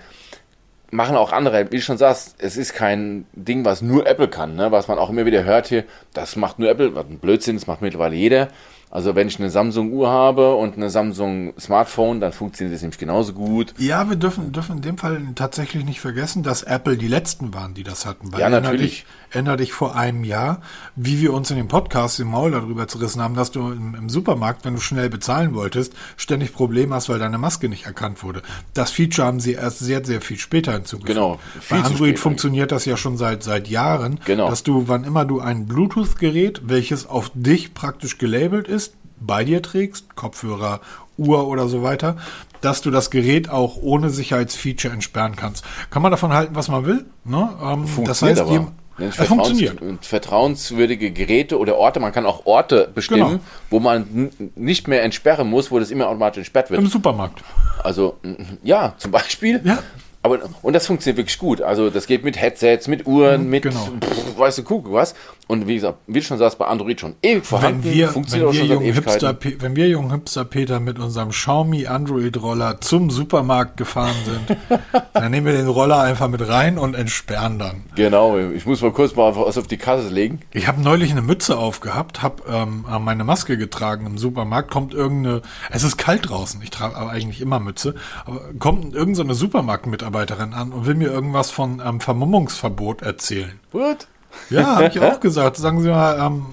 [0.92, 4.56] Machen auch andere, wie du schon sagst, es ist kein Ding, was nur Apple kann,
[4.56, 4.72] ne?
[4.72, 7.68] was man auch immer wieder hört hier, das macht nur Apple, was ein Blödsinn, das
[7.68, 8.50] macht mittlerweile jeder.
[8.96, 13.74] Also wenn ich eine Samsung-Uhr habe und eine Samsung-Smartphone, dann funktioniert das nämlich genauso gut.
[13.78, 17.74] Ja, wir dürfen, dürfen in dem Fall tatsächlich nicht vergessen, dass Apple die letzten waren,
[17.74, 18.32] die das hatten.
[18.38, 19.06] Ja, natürlich.
[19.32, 20.62] Erinnere dich vor einem Jahr,
[20.96, 24.08] wie wir uns in dem Podcast im Maul darüber zerrissen haben, dass du im, im
[24.08, 28.44] Supermarkt, wenn du schnell bezahlen wolltest, ständig Probleme hast, weil deine Maske nicht erkannt wurde.
[28.74, 31.16] Das Feature haben sie erst sehr, sehr viel später hinzugefügt.
[31.16, 31.40] Genau.
[31.70, 34.50] Bei Android funktioniert das ja schon seit, seit Jahren, genau.
[34.50, 38.85] dass du, wann immer du ein Bluetooth-Gerät, welches auf dich praktisch gelabelt ist,
[39.20, 40.82] bei dir trägst, Kopfhörer,
[41.18, 42.18] Uhr oder so weiter,
[42.62, 45.64] dass du das Gerät auch ohne Sicherheitsfeature entsperren kannst.
[45.90, 47.06] Kann man davon halten, was man will.
[47.24, 47.50] Ne?
[47.62, 48.72] Ähm, das heißt, aber.
[48.98, 49.78] Es funktioniert.
[50.06, 53.42] Vertrauenswürdige Geräte oder Orte, man kann auch Orte bestimmen, genau.
[53.70, 56.80] wo man nicht mehr entsperren muss, wo das immer automatisch entsperrt wird.
[56.80, 57.44] Im Supermarkt.
[57.84, 58.18] Also,
[58.64, 59.60] ja, zum Beispiel.
[59.66, 59.80] Ja.
[60.26, 61.62] Aber, und das funktioniert wirklich gut.
[61.62, 63.88] Also das geht mit Headsets, mit Uhren, mhm, mit, genau.
[64.02, 65.14] pff, weißt du, was.
[65.46, 67.84] Und wie gesagt, wie du schon sagst, bei Android schon ewig vorhanden.
[67.84, 71.86] Wenn wir, funktioniert wenn wir, jungen Hipster, wenn wir jungen Hipster Peter mit unserem Xiaomi
[71.86, 74.58] Android Roller zum Supermarkt gefahren sind,
[75.14, 77.84] dann nehmen wir den Roller einfach mit rein und entsperren dann.
[77.94, 80.40] Genau, ich muss mal kurz mal was auf die Kasse legen.
[80.54, 85.44] Ich habe neulich eine Mütze aufgehabt, habe ähm, meine Maske getragen im Supermarkt, kommt irgendeine,
[85.70, 87.94] es ist kalt draußen, ich trage aber eigentlich immer Mütze,
[88.26, 93.60] aber kommt irgendeine so Supermarktmitarbeiterin an und will mir irgendwas von ähm, Vermummungsverbot erzählen.
[93.72, 94.08] What?
[94.50, 95.58] Ja, habe ich auch gesagt.
[95.58, 96.46] Sagen Sie mal, ähm,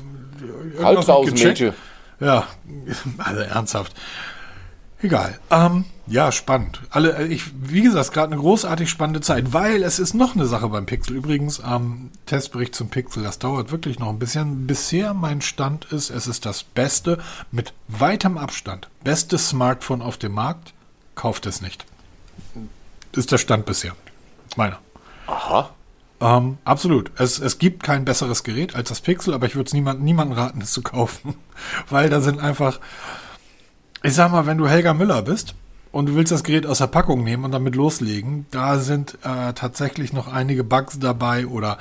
[0.78, 1.74] irgendwas Mädchen.
[2.20, 2.46] Ja,
[3.18, 3.94] also ernsthaft.
[5.02, 5.38] Egal.
[5.50, 6.80] Ähm, ja, spannend.
[6.90, 10.46] Alle, äh, ich, wie gesagt, gerade eine großartig spannende Zeit, weil es ist noch eine
[10.46, 11.16] Sache beim Pixel.
[11.16, 14.66] Übrigens, ähm, Testbericht zum Pixel, das dauert wirklich noch ein bisschen.
[14.66, 17.18] Bisher mein Stand ist, es ist das Beste
[17.50, 18.88] mit weitem Abstand.
[19.02, 20.72] Bestes Smartphone auf dem Markt.
[21.14, 21.84] Kauft es nicht.
[23.14, 23.92] Ist der Stand bisher.
[24.56, 24.78] Meiner.
[25.26, 25.70] Aha.
[26.20, 27.10] Ähm, absolut.
[27.18, 30.38] Es, es gibt kein besseres Gerät als das Pixel, aber ich würde es niemand, niemandem
[30.38, 31.34] raten, es zu kaufen.
[31.90, 32.80] Weil da sind einfach,
[34.02, 35.54] ich sag mal, wenn du Helga Müller bist
[35.90, 39.52] und du willst das Gerät aus der Packung nehmen und damit loslegen, da sind äh,
[39.52, 41.78] tatsächlich noch einige Bugs dabei oder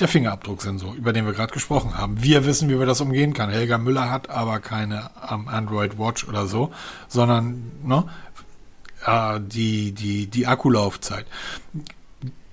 [0.00, 2.22] der Fingerabdrucksensor, über den wir gerade gesprochen haben.
[2.22, 3.50] Wir wissen, wie wir das umgehen kann.
[3.50, 6.72] Helga Müller hat aber keine ähm, Android Watch oder so,
[7.08, 8.04] sondern ne,
[9.08, 11.26] äh, die, die, die Akkulaufzeit.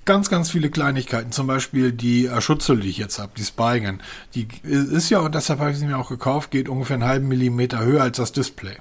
[0.06, 4.02] Ganz, ganz viele Kleinigkeiten, zum Beispiel die äh, Schutzhülle, die ich jetzt habe, die Spigen.
[4.36, 7.28] Die ist ja, und deshalb habe ich sie mir auch gekauft, geht ungefähr einen halben
[7.28, 8.78] Millimeter höher als das Display.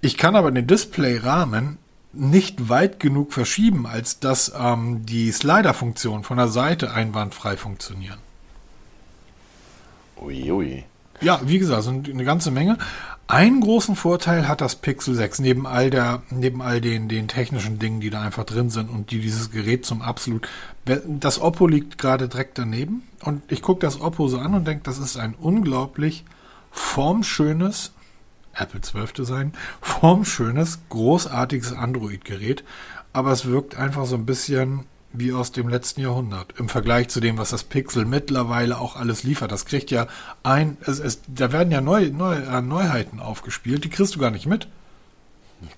[0.00, 1.78] Ich kann aber den Displayrahmen
[2.12, 8.18] nicht weit genug verschieben, als dass ähm, die Slider-Funktionen von der Seite einwandfrei funktionieren.
[10.20, 10.50] Uiui.
[10.50, 10.84] Ui.
[11.20, 12.78] Ja, wie gesagt, sind eine ganze Menge.
[13.26, 17.78] Einen großen Vorteil hat das Pixel 6, neben all der, neben all den, den technischen
[17.78, 20.48] Dingen, die da einfach drin sind und die dieses Gerät zum absolut,
[20.86, 24.84] das Oppo liegt gerade direkt daneben und ich gucke das Oppo so an und denke,
[24.84, 26.24] das ist ein unglaublich
[26.70, 27.92] formschönes,
[28.54, 29.52] Apple 12 Design,
[29.82, 32.64] formschönes, großartiges Android-Gerät,
[33.12, 34.86] aber es wirkt einfach so ein bisschen
[35.18, 39.22] wie aus dem letzten Jahrhundert im Vergleich zu dem, was das Pixel mittlerweile auch alles
[39.22, 39.52] liefert.
[39.52, 40.06] Das kriegt ja
[40.42, 44.30] ein, es, es, da werden ja neu, neu, äh, Neuheiten aufgespielt, die kriegst du gar
[44.30, 44.68] nicht mit.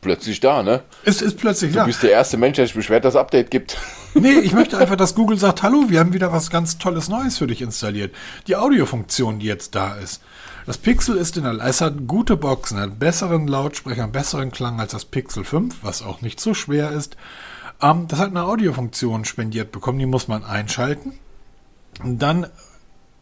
[0.02, 0.82] Plötzlich da, ne?
[1.04, 1.80] Es ist plötzlich da.
[1.80, 3.76] Du bist der erste Mensch, der sich beschwert, dass es Update gibt.
[4.12, 7.38] Nee, ich möchte einfach, dass Google sagt, hallo, wir haben wieder was ganz Tolles Neues
[7.38, 8.12] für dich installiert.
[8.48, 10.20] Die Audiofunktion, die jetzt da ist.
[10.66, 14.90] Das Pixel ist in der, es hat gute Boxen, hat besseren Lautsprecher, besseren Klang als
[14.90, 17.16] das Pixel 5, was auch nicht so schwer ist.
[17.82, 21.18] Ähm, das hat eine Audiofunktion spendiert bekommen, die muss man einschalten.
[22.02, 22.46] Und dann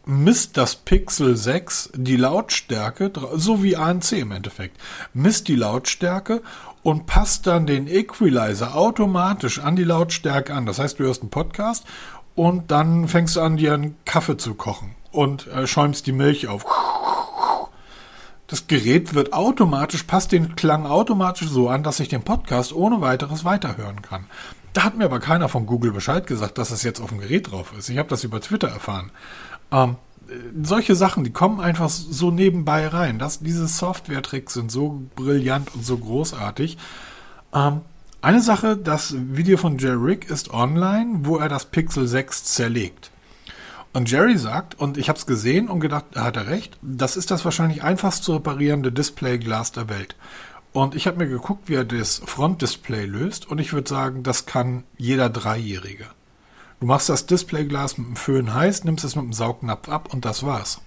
[0.05, 4.79] misst das Pixel 6 die Lautstärke, so wie ANC im Endeffekt,
[5.13, 6.41] misst die Lautstärke
[6.81, 10.65] und passt dann den Equalizer automatisch an die Lautstärke an.
[10.65, 11.85] Das heißt, du hörst einen Podcast
[12.35, 16.47] und dann fängst du an, dir einen Kaffee zu kochen und äh, schäumst die Milch
[16.47, 16.65] auf.
[18.49, 22.99] Das Gerät wird automatisch, passt den Klang automatisch so an, dass ich den Podcast ohne
[22.99, 24.25] weiteres weiterhören kann.
[24.73, 27.51] Da hat mir aber keiner von Google Bescheid gesagt, dass es jetzt auf dem Gerät
[27.51, 27.89] drauf ist.
[27.89, 29.11] Ich habe das über Twitter erfahren.
[29.71, 29.97] Ähm,
[30.63, 33.19] solche Sachen, die kommen einfach so nebenbei rein.
[33.19, 36.77] Das, diese Software-Tricks sind so brillant und so großartig.
[37.53, 37.81] Ähm,
[38.21, 43.11] eine Sache, das Video von Jerry Rick ist online, wo er das Pixel 6 zerlegt.
[43.91, 47.17] Und Jerry sagt, und ich habe es gesehen und gedacht, da hat er recht, das
[47.17, 50.15] ist das wahrscheinlich einfachst zu reparierende Displayglas der Welt.
[50.73, 54.45] Und ich habe mir geguckt, wie er das Frontdisplay löst und ich würde sagen, das
[54.45, 56.05] kann jeder Dreijährige.
[56.79, 60.23] Du machst das Displayglas mit dem Föhn heiß, nimmst es mit dem Saugnapf ab und
[60.23, 60.81] das war's.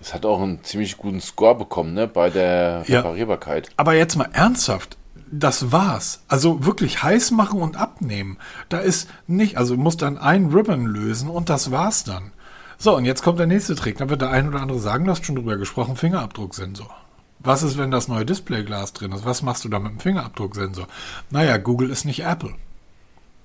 [0.00, 3.66] Es hat auch einen ziemlich guten Score bekommen, ne, bei der Reparierbarkeit.
[3.66, 4.96] Ja, aber jetzt mal ernsthaft,
[5.30, 6.20] das war's.
[6.28, 8.38] Also wirklich heiß machen und abnehmen.
[8.68, 12.32] Da ist nicht, also du musst dann ein Ribbon lösen und das war's dann.
[12.78, 13.98] So, und jetzt kommt der nächste Trick.
[13.98, 16.94] Da wird der ein oder andere sagen, du hast schon drüber gesprochen, Fingerabdrucksensor.
[17.38, 19.24] Was ist, wenn das neue Displayglas drin ist?
[19.24, 20.88] Was machst du da mit dem Fingerabdrucksensor?
[21.30, 22.54] Naja, Google ist nicht Apple.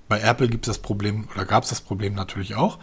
[0.08, 2.78] Bei Apple gibt es das Problem, oder gab es das Problem natürlich auch.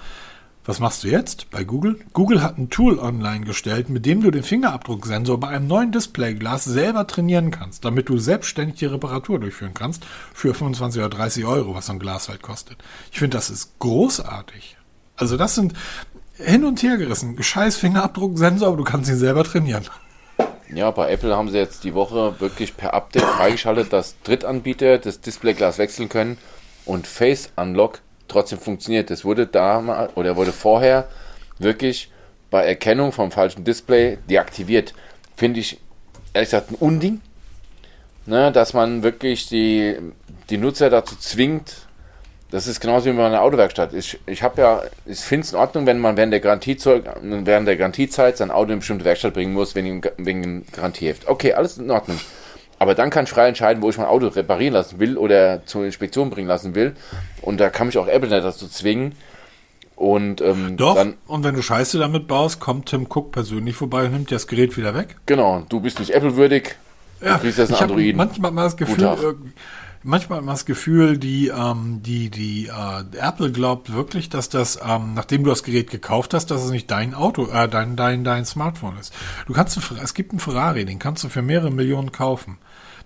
[0.66, 2.00] Was machst du jetzt bei Google?
[2.14, 6.66] Google hat ein Tool online gestellt, mit dem du den Fingerabdrucksensor bei einem neuen Displayglas
[6.66, 11.74] selber trainieren kannst, damit du selbstständig die Reparatur durchführen kannst für 25 oder 30 Euro,
[11.74, 12.78] was so ein Glas halt kostet.
[13.12, 14.78] Ich finde, das ist großartig.
[15.16, 15.74] Also das sind
[16.36, 17.42] hin und her gerissen.
[17.42, 19.86] Scheiß Fingerabdrucksensor, aber du kannst ihn selber trainieren.
[20.74, 25.20] Ja, bei Apple haben sie jetzt die Woche wirklich per Update freigeschaltet, dass Drittanbieter das
[25.20, 26.38] Displayglas wechseln können
[26.86, 29.10] und Face Unlock trotzdem funktioniert.
[29.10, 31.08] Das wurde damals oder wurde vorher
[31.58, 32.12] wirklich
[32.50, 34.94] bei Erkennung vom falschen Display deaktiviert.
[35.36, 35.80] Finde ich
[36.34, 37.22] ehrlich gesagt ein Unding,
[38.26, 39.98] ne, dass man wirklich die,
[40.50, 41.88] die Nutzer dazu zwingt.
[42.52, 43.94] Das ist genauso wie bei einer Autowerkstatt.
[43.94, 47.68] Ich, ich habe ja, ich finde es in Ordnung, wenn man während der, Garantiezeit, während
[47.68, 51.28] der Garantiezeit sein Auto in eine bestimmte Werkstatt bringen muss, wegen, wegen Garantieheft.
[51.28, 52.20] Okay, alles in Ordnung.
[52.80, 55.86] Aber dann kann ich frei entscheiden, wo ich mein Auto reparieren lassen will oder zur
[55.86, 56.96] Inspektion bringen lassen will.
[57.42, 59.16] Und da kann mich auch Apple nicht dazu zwingen.
[59.98, 64.06] Und ähm, Doch, dann, und wenn du Scheiße damit baust, kommt Tim Cook persönlich vorbei
[64.06, 65.18] und nimmt dir das Gerät wieder weg.
[65.26, 66.78] Genau, du bist nicht Apple-würdig.
[67.22, 68.16] Ja, du kriegst jetzt ein Android.
[68.16, 69.36] Manchmal mal das Gefühl,
[70.04, 74.80] manchmal hat man das Gefühl, die, ähm, die, die äh, Apple glaubt wirklich, dass das,
[74.88, 78.24] ähm, nachdem du das Gerät gekauft hast, dass es nicht dein Auto, äh, dein, dein,
[78.24, 79.14] dein Smartphone ist.
[79.48, 82.58] Du kannst, es gibt einen Ferrari, den kannst du für mehrere Millionen kaufen.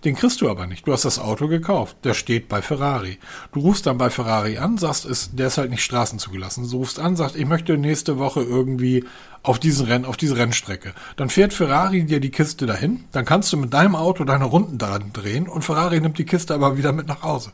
[0.03, 0.85] Den kriegst du aber nicht.
[0.85, 1.97] Du hast das Auto gekauft.
[2.03, 3.19] Der steht bei Ferrari.
[3.53, 6.69] Du rufst dann bei Ferrari an, sagst, ist, der ist halt nicht straßenzugelassen.
[6.69, 9.05] Du rufst an, sagst, ich möchte nächste Woche irgendwie
[9.43, 10.93] auf diesen Renn, auf diese Rennstrecke.
[11.15, 13.05] Dann fährt Ferrari dir die Kiste dahin.
[13.11, 16.53] Dann kannst du mit deinem Auto deine Runden daran drehen und Ferrari nimmt die Kiste
[16.53, 17.51] aber wieder mit nach Hause.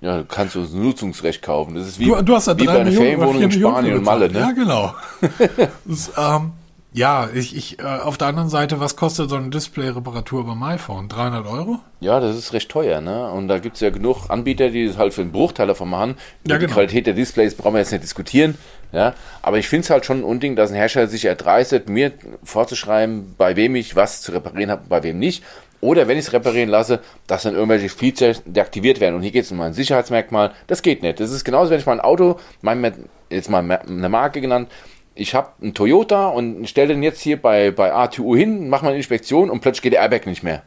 [0.00, 1.74] Ja, du kannst du das Nutzungsrecht kaufen.
[1.74, 4.04] Das ist wie, Du, du hast ja wie bei einer Millionen, Ferienwohnung in Spanien und.
[4.04, 4.38] Malle, ne?
[4.38, 4.94] Ja, genau.
[5.84, 6.52] das, ähm,
[6.92, 11.08] ja, ich, ich, äh, auf der anderen Seite, was kostet so eine Display-Reparatur beim iPhone?
[11.08, 11.78] 300 Euro?
[12.00, 13.30] Ja, das ist recht teuer, ne?
[13.30, 16.16] Und da gibt es ja genug Anbieter, die das halt für einen Bruchteil davon machen.
[16.44, 16.74] Über Ja, Die genau.
[16.74, 18.56] Qualität der Displays brauchen wir jetzt nicht diskutieren.
[18.92, 22.10] Ja, aber ich finde es halt schon ein Unding, dass ein Hersteller sich erdreistet, mir
[22.42, 25.44] vorzuschreiben, bei wem ich was zu reparieren habe, bei wem nicht.
[25.80, 26.98] Oder wenn ich es reparieren lasse,
[27.28, 29.14] dass dann irgendwelche Features deaktiviert werden.
[29.14, 30.52] Und hier geht es um ein Sicherheitsmerkmal.
[30.66, 31.20] Das geht nicht.
[31.20, 34.68] Das ist genauso, wenn ich mein Auto, mein, jetzt mal eine Marke genannt,
[35.14, 38.90] ich habe einen Toyota und stelle den jetzt hier bei, bei ATU hin, mache mal
[38.90, 40.62] eine Inspektion und plötzlich geht der Airbag nicht mehr.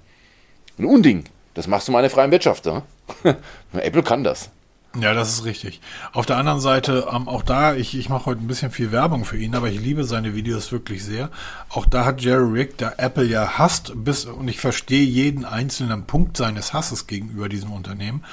[0.77, 1.23] Ein Unding.
[1.53, 2.65] Das machst du mal in der freien Wirtschaft.
[2.65, 2.83] Ne?
[3.73, 4.49] Apple kann das.
[4.99, 5.81] Ja, das ist richtig.
[6.11, 9.25] Auf der anderen Seite, ähm, auch da, ich, ich mache heute ein bisschen viel Werbung
[9.25, 11.31] für ihn, aber ich liebe seine Videos wirklich sehr.
[11.69, 16.05] Auch da hat Jerry Rick, der Apple ja hasst, bis, und ich verstehe jeden einzelnen
[16.05, 18.23] Punkt seines Hasses gegenüber diesem Unternehmen.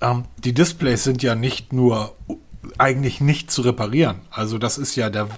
[0.00, 2.16] Ähm, die Displays sind ja nicht nur
[2.78, 4.16] eigentlich nicht zu reparieren.
[4.30, 5.28] Also das ist ja der,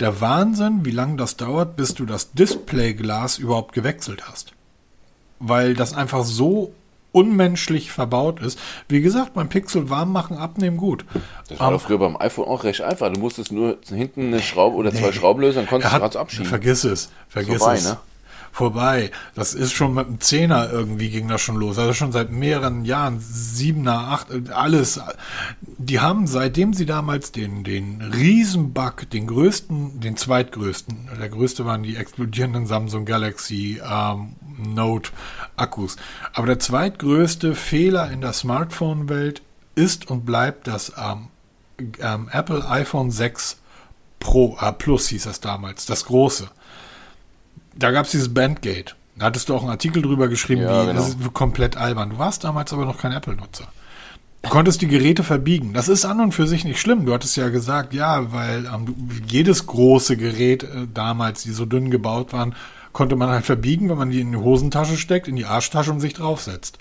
[0.00, 4.52] der Wahnsinn, wie lange das dauert, bis du das Displayglas überhaupt gewechselt hast.
[5.38, 6.72] Weil das einfach so
[7.12, 8.58] unmenschlich verbaut ist.
[8.88, 11.04] Wie gesagt, beim Pixel warm machen, abnehmen, gut.
[11.48, 13.12] Das war Ähm, doch früher beim iPhone auch recht einfach.
[13.12, 16.46] Du musstest nur hinten eine Schraube oder zwei Schrauben lösen, dann konntest du gerade abschieben.
[16.46, 17.84] Vergiss es, vergiss Vorbei, es.
[17.84, 17.98] ne?
[18.54, 19.10] Vorbei.
[19.34, 21.78] Das ist schon mit dem Zehner irgendwie ging das schon los.
[21.78, 25.00] Also schon seit mehreren Jahren, Siebener, acht, alles.
[25.78, 31.82] Die haben, seitdem sie damals den, den Riesenbug, den größten, den zweitgrößten, der größte waren
[31.82, 35.12] die explodierenden Samsung Galaxy ähm, Note
[35.56, 35.96] Akkus.
[36.34, 39.40] Aber der zweitgrößte Fehler in der Smartphone-Welt
[39.76, 41.28] ist und bleibt das ähm,
[42.00, 43.62] ähm, Apple iPhone 6
[44.20, 46.48] Pro, äh, Plus hieß das damals, das große.
[47.74, 48.94] Da gab es dieses Bandgate.
[49.16, 51.00] Da hattest du auch einen Artikel drüber geschrieben, Ja, wie genau.
[51.00, 52.10] das ist komplett albern.
[52.10, 53.68] Du warst damals aber noch kein Apple-Nutzer.
[54.42, 55.72] Du konntest die Geräte verbiegen.
[55.72, 57.06] Das ist an und für sich nicht schlimm.
[57.06, 58.94] Du hattest ja gesagt, ja, weil ähm,
[59.28, 62.54] jedes große Gerät äh, damals, die so dünn gebaut waren,
[62.92, 66.00] konnte man halt verbiegen, wenn man die in die Hosentasche steckt, in die Arschtasche und
[66.00, 66.78] sich draufsetzt.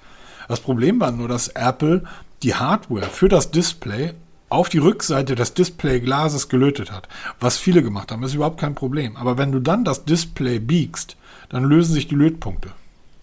[0.48, 2.04] Das Problem war nur, dass Apple
[2.44, 4.14] die Hardware für das Display
[4.52, 7.08] auf die Rückseite des Displayglases gelötet hat.
[7.40, 9.16] Was viele gemacht haben, ist überhaupt kein Problem.
[9.16, 11.16] Aber wenn du dann das Display biegst,
[11.50, 12.72] dann lösen sich die Lötpunkte.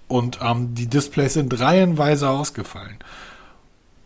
[0.09, 2.99] Und ähm, die Displays sind reihenweise ausgefallen.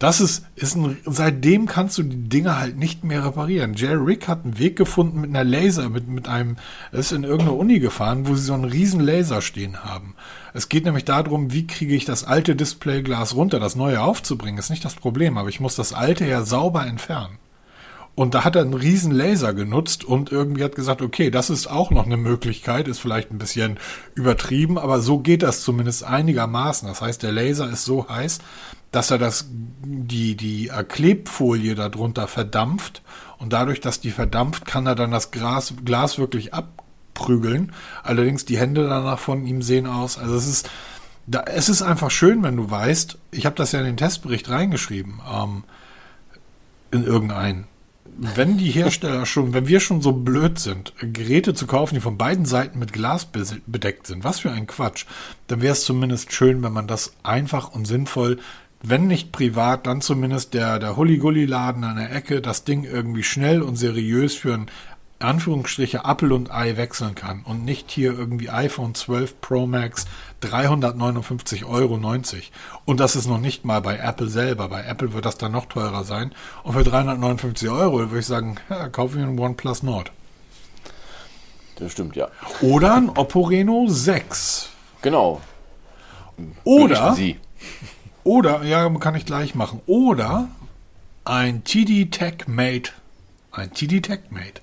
[0.01, 3.75] Das ist, ist ein, seitdem kannst du die Dinge halt nicht mehr reparieren.
[3.75, 6.57] Jerry Rick hat einen Weg gefunden mit einer Laser, mit, mit einem,
[6.91, 10.17] ist in irgendeine Uni gefahren, wo sie so einen riesen Laser stehen haben.
[10.55, 14.71] Es geht nämlich darum, wie kriege ich das alte Displayglas runter, das neue aufzubringen, ist
[14.71, 17.39] nicht das Problem, aber ich muss das alte ja sauber entfernen.
[18.15, 21.67] Und da hat er einen riesen Laser genutzt und irgendwie hat gesagt, okay, das ist
[21.67, 23.79] auch noch eine Möglichkeit, ist vielleicht ein bisschen
[24.15, 26.87] übertrieben, aber so geht das zumindest einigermaßen.
[26.87, 28.41] Das heißt, der Laser ist so heiß,
[28.91, 29.47] dass er das,
[29.83, 33.01] die, die Klebfolie darunter verdampft
[33.39, 36.53] und dadurch, dass die verdampft, kann er dann das Glas, Glas wirklich
[37.13, 37.73] abprügeln.
[38.03, 40.19] Allerdings die Hände danach von ihm sehen aus.
[40.19, 40.71] Also es ist,
[41.27, 44.49] da, es ist einfach schön, wenn du weißt, ich habe das ja in den Testbericht
[44.49, 45.65] reingeschrieben, ähm,
[46.91, 47.67] in irgendeinen.
[48.05, 52.19] Wenn die Hersteller schon, wenn wir schon so blöd sind, Geräte zu kaufen, die von
[52.19, 53.27] beiden Seiten mit Glas
[53.67, 55.07] bedeckt sind, was für ein Quatsch,
[55.47, 58.39] dann wäre es zumindest schön, wenn man das einfach und sinnvoll,
[58.83, 63.63] wenn nicht privat, dann zumindest der, der Hulli-Gulli-Laden an der Ecke das Ding irgendwie schnell
[63.63, 64.69] und seriös für ein in
[65.23, 70.07] Anführungsstriche Apple und Ei wechseln kann und nicht hier irgendwie iPhone 12 Pro Max
[70.43, 72.01] 359,90 Euro.
[72.85, 74.69] Und das ist noch nicht mal bei Apple selber.
[74.69, 76.35] Bei Apple wird das dann noch teurer sein.
[76.63, 80.13] Und für 359 Euro würde ich sagen, ja, kaufe ich einen OnePlus Nord.
[81.77, 82.29] Das stimmt, ja.
[82.61, 84.69] Oder ein Oppo Reno 6.
[85.01, 85.41] Genau.
[86.65, 87.39] Oder, Sie.
[88.25, 89.81] oder, ja, kann ich gleich machen.
[89.87, 90.49] Oder
[91.25, 92.93] ein TD Tech Mate.
[93.53, 94.61] Ein TD Tech Mate.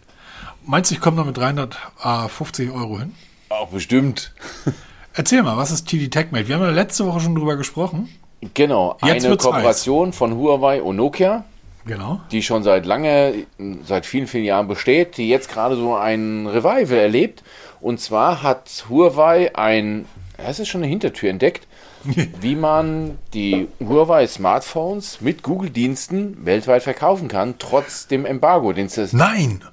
[0.69, 3.15] Meinst du, ich komme da mit 350 Euro hin?
[3.49, 4.36] Auch bestimmt.
[5.15, 6.47] Erzähl mal, was ist TD TechMate?
[6.47, 8.08] Wir haben ja letzte Woche schon drüber gesprochen.
[8.53, 8.95] Genau.
[9.03, 11.43] Jetzt eine Kooperation von Huawei und Nokia,
[11.88, 12.22] Genau.
[12.32, 13.47] die schon seit lange,
[13.84, 17.41] seit vielen, vielen Jahren besteht, die jetzt gerade so ein Revival erlebt.
[17.82, 20.05] Und zwar hat Huawei ein,
[20.38, 21.65] das ist schon eine Hintertür entdeckt,
[22.41, 29.13] wie man die Huawei Smartphones mit Google-Diensten weltweit verkaufen kann, trotz dem Embargo, den es
[29.13, 29.63] Nein!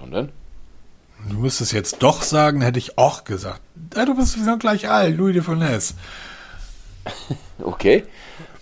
[0.00, 0.32] Sondern
[1.28, 3.60] Du müsstest jetzt doch sagen, hätte ich auch gesagt.
[3.94, 5.94] Ja, du bist noch gleich alt, Louis de Funès.
[7.62, 8.04] Okay.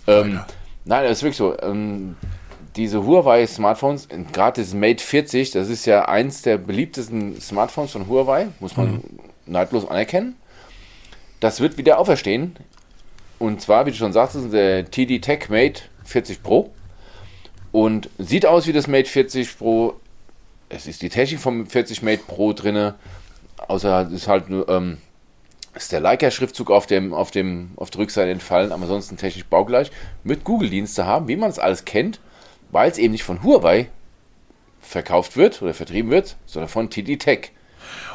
[0.07, 0.41] Ähm,
[0.83, 1.57] nein, das ist wirklich so.
[1.61, 2.17] Ähm,
[2.75, 8.47] diese Huawei-Smartphones, gerade das Mate 40, das ist ja eins der beliebtesten Smartphones von Huawei,
[8.59, 9.03] muss man
[9.45, 10.35] neidlos anerkennen.
[11.39, 12.57] Das wird wieder auferstehen.
[13.37, 16.71] Und zwar, wie du schon sagtest, der TD Tech Mate 40 Pro
[17.71, 19.99] und sieht aus wie das Mate 40 Pro.
[20.69, 22.93] Es ist die Technik vom 40 Mate Pro drin,
[23.57, 24.99] außer es ist halt nur ähm,
[25.75, 29.91] ist der Leica-Schriftzug auf, dem, auf, dem, auf der Rückseite entfallen, aber ansonsten technisch baugleich,
[30.23, 32.19] mit Google-Dienste haben, wie man es alles kennt,
[32.71, 33.89] weil es eben nicht von Huawei
[34.79, 37.51] verkauft wird oder vertrieben wird, sondern von TD Tech.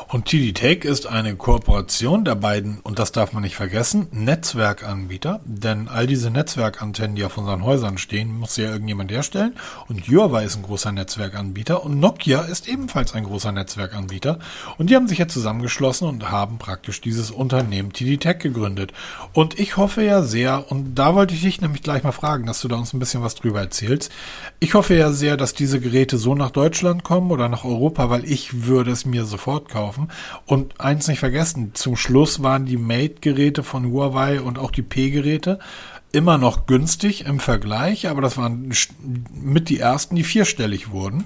[0.09, 5.41] Und TD Take ist eine Kooperation der beiden, und das darf man nicht vergessen, Netzwerkanbieter.
[5.45, 9.55] Denn all diese Netzwerkantennen, die auf unseren Häusern stehen, muss ja irgendjemand herstellen.
[9.89, 14.39] Und Huawei ist ein großer Netzwerkanbieter und Nokia ist ebenfalls ein großer Netzwerkanbieter.
[14.79, 18.93] Und die haben sich jetzt zusammengeschlossen und haben praktisch dieses Unternehmen TD Tech gegründet.
[19.33, 22.61] Und ich hoffe ja sehr, und da wollte ich dich nämlich gleich mal fragen, dass
[22.61, 24.13] du da uns ein bisschen was drüber erzählst.
[24.61, 28.25] Ich hoffe ja sehr, dass diese Geräte so nach Deutschland kommen oder nach Europa, weil
[28.25, 30.09] ich würde es mir sofort kaufen kaufen.
[30.47, 35.59] Und eins nicht vergessen, zum Schluss waren die Mate-Geräte von Huawei und auch die P-Geräte
[36.13, 38.73] immer noch günstig im Vergleich, aber das waren
[39.35, 41.25] mit die ersten, die vierstellig wurden.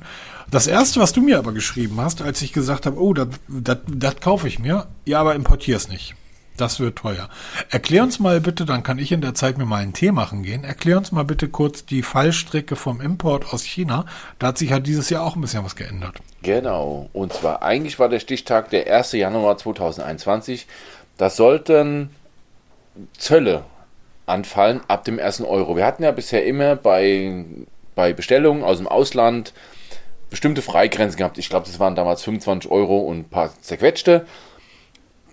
[0.51, 4.49] Das erste, was du mir aber geschrieben hast, als ich gesagt habe, oh, das kaufe
[4.49, 6.15] ich mir, ja, aber importier es nicht.
[6.59, 7.29] Das wird teuer.
[7.71, 10.43] Erklär uns mal bitte, dann kann ich in der Zeit mir mal einen Tee machen
[10.43, 10.65] gehen.
[10.65, 14.07] Erklär uns mal bitte kurz die Fallstrecke vom Import aus China.
[14.41, 16.17] Da hat sich ja dieses Jahr auch ein bisschen was geändert.
[16.43, 17.09] Genau.
[17.13, 19.13] Und zwar eigentlich war der Stichtag der 1.
[19.13, 20.67] Januar 2021.
[21.17, 22.11] Das sollten
[23.17, 23.63] Zölle
[24.27, 25.43] anfallen ab dem 1.
[25.43, 25.77] Euro.
[25.77, 27.45] Wir hatten ja bisher immer bei,
[27.95, 29.55] bei Bestellungen aus dem Ausland
[30.29, 31.39] bestimmte Freigrenzen gehabt.
[31.39, 34.27] Ich glaube, das waren damals 25 Euro und ein paar zerquetschte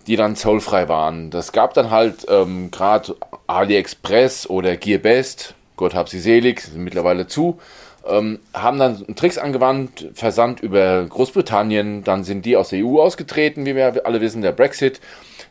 [0.08, 1.30] die dann zollfrei waren.
[1.32, 3.16] Das gab dann halt ähm, gerade
[3.48, 7.60] AliExpress oder Gearbest, Gott hab sie selig, sind mittlerweile zu,
[8.08, 13.66] ähm, haben dann Tricks angewandt, Versand über Großbritannien, dann sind die aus der EU ausgetreten,
[13.66, 15.02] wie wir alle wissen, der Brexit,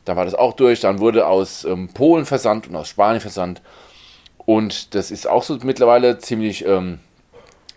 [0.05, 3.61] da war das auch durch, dann wurde aus ähm, Polen versandt und aus Spanien versandt
[4.46, 7.00] und das ist auch so mittlerweile ziemlich ähm,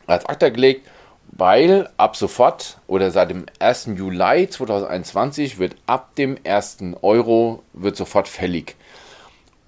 [0.05, 0.87] als Akta gelegt
[1.31, 3.89] weil ab sofort oder seit dem 1.
[3.95, 6.77] Juli 2021 wird ab dem 1.
[7.01, 8.75] Euro wird sofort fällig.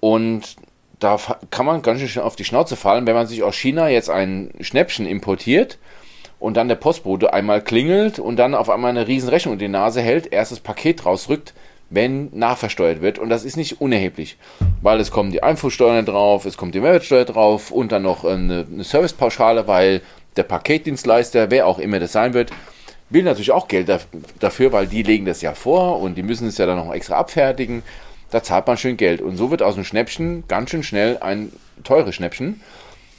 [0.00, 0.56] Und
[0.98, 1.18] da
[1.50, 4.52] kann man ganz schön auf die Schnauze fallen, wenn man sich aus China jetzt ein
[4.60, 5.78] Schnäppchen importiert
[6.38, 9.68] und dann der Postbote einmal klingelt und dann auf einmal eine riesen Rechnung in die
[9.68, 11.54] Nase hält, erstes Paket rausrückt,
[11.90, 13.18] wenn nachversteuert wird.
[13.18, 14.36] Und das ist nicht unerheblich,
[14.80, 18.66] weil es kommen die Einfuhrsteuern drauf, es kommt die Mehrwertsteuer drauf und dann noch eine,
[18.70, 20.02] eine Servicepauschale, weil
[20.36, 22.52] der Paketdienstleister, wer auch immer das sein wird,
[23.10, 23.90] will natürlich auch Geld
[24.38, 27.16] dafür, weil die legen das ja vor und die müssen es ja dann noch extra
[27.16, 27.82] abfertigen.
[28.30, 29.20] Da zahlt man schön Geld.
[29.20, 31.52] Und so wird aus einem Schnäppchen ganz schön schnell ein
[31.82, 32.60] teures Schnäppchen.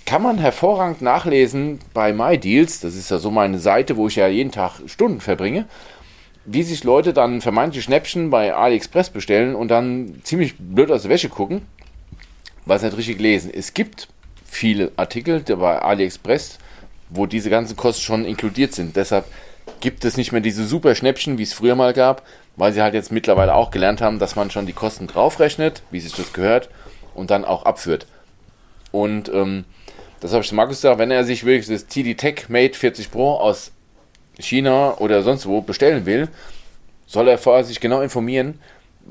[0.06, 2.80] Kann man hervorragend nachlesen bei MyDeals.
[2.80, 5.66] Das ist ja so meine Seite, wo ich ja jeden Tag Stunden verbringe.
[6.46, 11.12] Wie sich Leute dann vermeintliche Schnäppchen bei AliExpress bestellen und dann ziemlich blöd aus der
[11.12, 11.64] Wäsche gucken,
[12.66, 13.52] weil sie nicht richtig lesen.
[13.54, 14.08] Es gibt
[14.50, 16.58] viele Artikel bei AliExpress,
[17.12, 18.96] wo diese ganzen Kosten schon inkludiert sind.
[18.96, 19.26] Deshalb
[19.80, 22.24] gibt es nicht mehr diese super Schnäppchen, wie es früher mal gab,
[22.56, 26.00] weil sie halt jetzt mittlerweile auch gelernt haben, dass man schon die Kosten draufrechnet, wie
[26.00, 26.70] sich das gehört,
[27.14, 28.08] und dann auch abführt.
[28.92, 29.66] Und ähm,
[30.20, 33.12] das habe ich zu Markus gesagt, wenn er sich wirklich das TD Tech Mate 40
[33.12, 33.72] Pro aus
[34.40, 36.30] China oder sonst wo bestellen will,
[37.08, 38.60] soll er vorher sich genau informieren,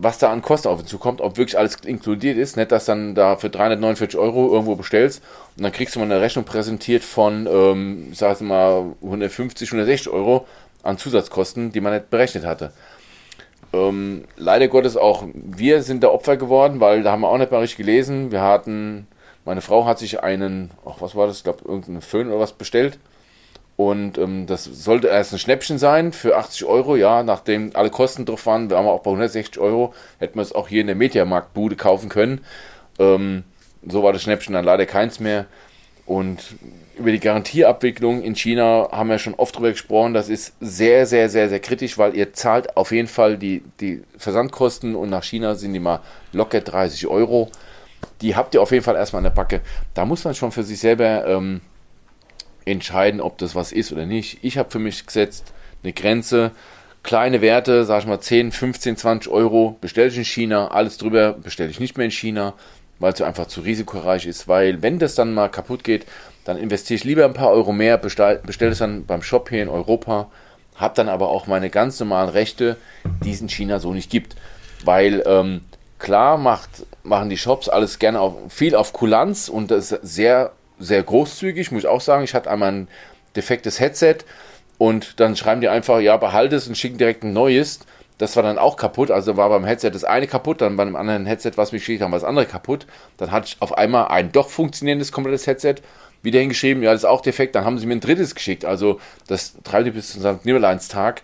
[0.03, 2.57] was da an Kosten auf ihn zukommt, ob wirklich alles inkludiert ist.
[2.57, 5.23] Nicht, dass dann da für 349 Euro irgendwo bestellst
[5.57, 10.11] und dann kriegst du mal eine Rechnung präsentiert von, ähm, sag ich mal, 150, 160
[10.11, 10.47] Euro
[10.83, 12.73] an Zusatzkosten, die man nicht berechnet hatte.
[13.73, 17.53] Ähm, leider Gottes auch wir sind der Opfer geworden, weil da haben wir auch nicht
[17.53, 18.33] mal richtig gelesen.
[18.33, 19.07] Wir hatten,
[19.45, 22.53] meine Frau hat sich einen, ach, was war das, ich glaube, irgendeinen Föhn oder was
[22.53, 22.99] bestellt
[23.89, 28.27] und ähm, das sollte erst ein Schnäppchen sein für 80 Euro, ja, nachdem alle Kosten
[28.27, 30.97] drauf waren, wir haben auch bei 160 Euro, hätten wir es auch hier in der
[30.97, 32.45] Mediamarktbude kaufen können.
[32.99, 33.43] Ähm,
[33.89, 35.47] so war das Schnäppchen dann leider keins mehr.
[36.05, 36.57] Und
[36.99, 40.13] über die Garantieabwicklung in China haben wir schon oft drüber gesprochen.
[40.13, 44.03] Das ist sehr, sehr, sehr, sehr kritisch, weil ihr zahlt auf jeden Fall die, die
[44.19, 46.01] Versandkosten und nach China sind die mal
[46.33, 47.51] locker 30 Euro.
[48.21, 49.63] Die habt ihr auf jeden Fall erstmal in der Backe.
[49.95, 51.63] Da muss man schon für sich selber ähm,
[52.65, 54.39] entscheiden, ob das was ist oder nicht.
[54.43, 55.53] Ich habe für mich gesetzt
[55.83, 56.53] eine Grenze,
[57.03, 61.33] kleine Werte, sag ich mal 10, 15, 20 Euro, bestelle ich in China, alles drüber
[61.33, 62.55] bestelle ich nicht mehr in China,
[62.99, 66.07] weil es einfach zu risikoreich ist, weil wenn das dann mal kaputt geht,
[66.45, 69.69] dann investiere ich lieber ein paar Euro mehr, bestelle es dann beim Shop hier in
[69.69, 70.31] Europa,
[70.77, 72.77] habe dann aber auch meine ganz normalen Rechte,
[73.25, 74.37] die es in China so nicht gibt,
[74.85, 75.63] weil ähm,
[75.99, 80.53] klar macht, machen die Shops alles gerne auf, viel auf Kulanz und das ist sehr
[80.81, 82.25] sehr großzügig, muss ich auch sagen.
[82.25, 82.89] Ich hatte einmal ein
[83.37, 84.19] defektes Headset
[84.79, 87.81] und dann schreiben die einfach, ja, behalte es und schicken direkt ein neues.
[88.19, 89.11] das war dann auch kaputt.
[89.11, 92.03] Also war beim Headset das eine kaputt, dann bei einem anderen Headset, was mich geschickt
[92.03, 92.87] haben, war das andere kaputt.
[93.17, 95.77] Dann hatte ich auf einmal ein doch funktionierendes komplettes Headset
[96.23, 97.55] wieder hingeschrieben, ja, das ist auch defekt.
[97.55, 98.65] Dann haben sie mir ein drittes geschickt.
[98.65, 100.45] Also das treibt die bis zum St.
[100.45, 101.23] Nimmerleinstag.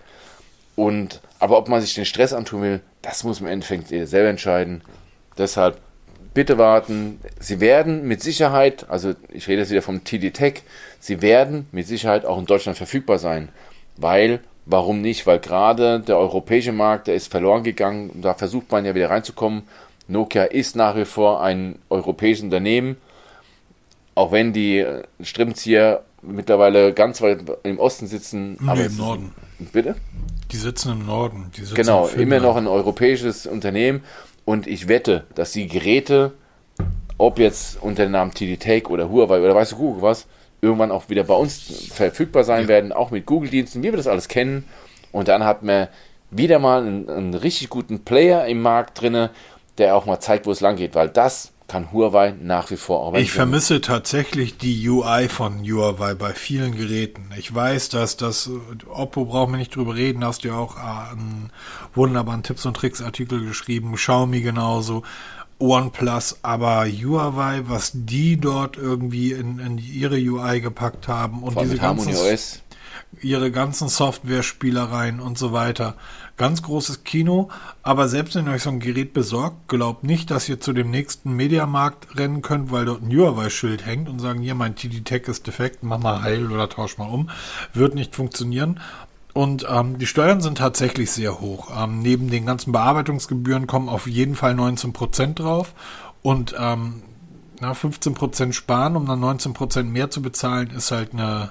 [0.74, 4.82] Und, aber ob man sich den Stress antun will, das muss im Endeffekt selber entscheiden.
[5.38, 5.80] Deshalb
[6.37, 7.18] bitte warten.
[7.41, 10.62] Sie werden mit Sicherheit, also ich rede jetzt wieder vom TD Tech,
[11.01, 13.49] sie werden mit Sicherheit auch in Deutschland verfügbar sein.
[13.97, 15.26] Weil, warum nicht?
[15.26, 18.20] Weil gerade der europäische Markt, der ist verloren gegangen.
[18.20, 19.62] Da versucht man ja wieder reinzukommen.
[20.09, 22.99] Nokia ist nach wie vor ein europäisches Unternehmen.
[24.14, 24.84] Auch wenn die
[25.22, 28.59] Strippenzieher mittlerweile ganz weit im Osten sitzen.
[28.61, 29.32] Nee, aber im Norden.
[29.72, 29.97] Bitte?
[30.53, 31.51] Die sitzen im Norden.
[31.55, 34.05] Sitzen genau, immer noch ein europäisches Unternehmen.
[34.47, 36.32] Und ich wette, dass die Geräte,
[37.18, 40.26] ob jetzt unter dem Namen TD Take oder Huawei oder weißt du Google was,
[40.62, 42.68] irgendwann auch wieder bei uns verfügbar sein ja.
[42.68, 44.64] werden, auch mit Google-Diensten, wie wir das alles kennen.
[45.11, 45.88] Und dann hat man
[46.30, 49.30] wieder mal einen, einen richtig guten Player im Markt drinne,
[49.78, 53.00] der auch mal zeigt, wo es lang geht, weil das kann Huawei nach wie vor
[53.00, 53.14] auch.
[53.14, 57.30] Ich vermisse tatsächlich die UI von Huawei bei vielen Geräten.
[57.36, 58.50] Ich weiß, dass das
[58.88, 61.50] Oppo braucht mir nicht drüber reden, hast du ja auch äh, einen
[61.94, 65.02] wunderbaren Tipps und Tricks Artikel geschrieben, Xiaomi genauso.
[65.58, 71.78] OnePlus, aber Huawei, was die dort irgendwie in, in ihre UI gepackt haben und diese
[71.78, 72.14] ganzen,
[73.22, 75.94] ihre ganzen Software-Spielereien und so weiter.
[76.37, 77.49] Ganz großes Kino,
[77.82, 80.91] aber selbst wenn ihr euch so ein Gerät besorgt, glaubt nicht, dass ihr zu dem
[80.91, 85.47] nächsten Mediamarkt rennen könnt, weil dort ein Huawei-Schild hängt und sagen, hier, mein TD-Tech ist
[85.47, 87.30] defekt, mach mal heil oder tausch mal um.
[87.72, 88.80] Wird nicht funktionieren.
[89.32, 91.70] Und ähm, die Steuern sind tatsächlich sehr hoch.
[91.74, 95.74] Ähm, neben den ganzen Bearbeitungsgebühren kommen auf jeden Fall 19% drauf.
[96.22, 97.03] Und ähm,
[97.61, 101.51] na, 15% sparen, um dann 19% mehr zu bezahlen, ist halt eine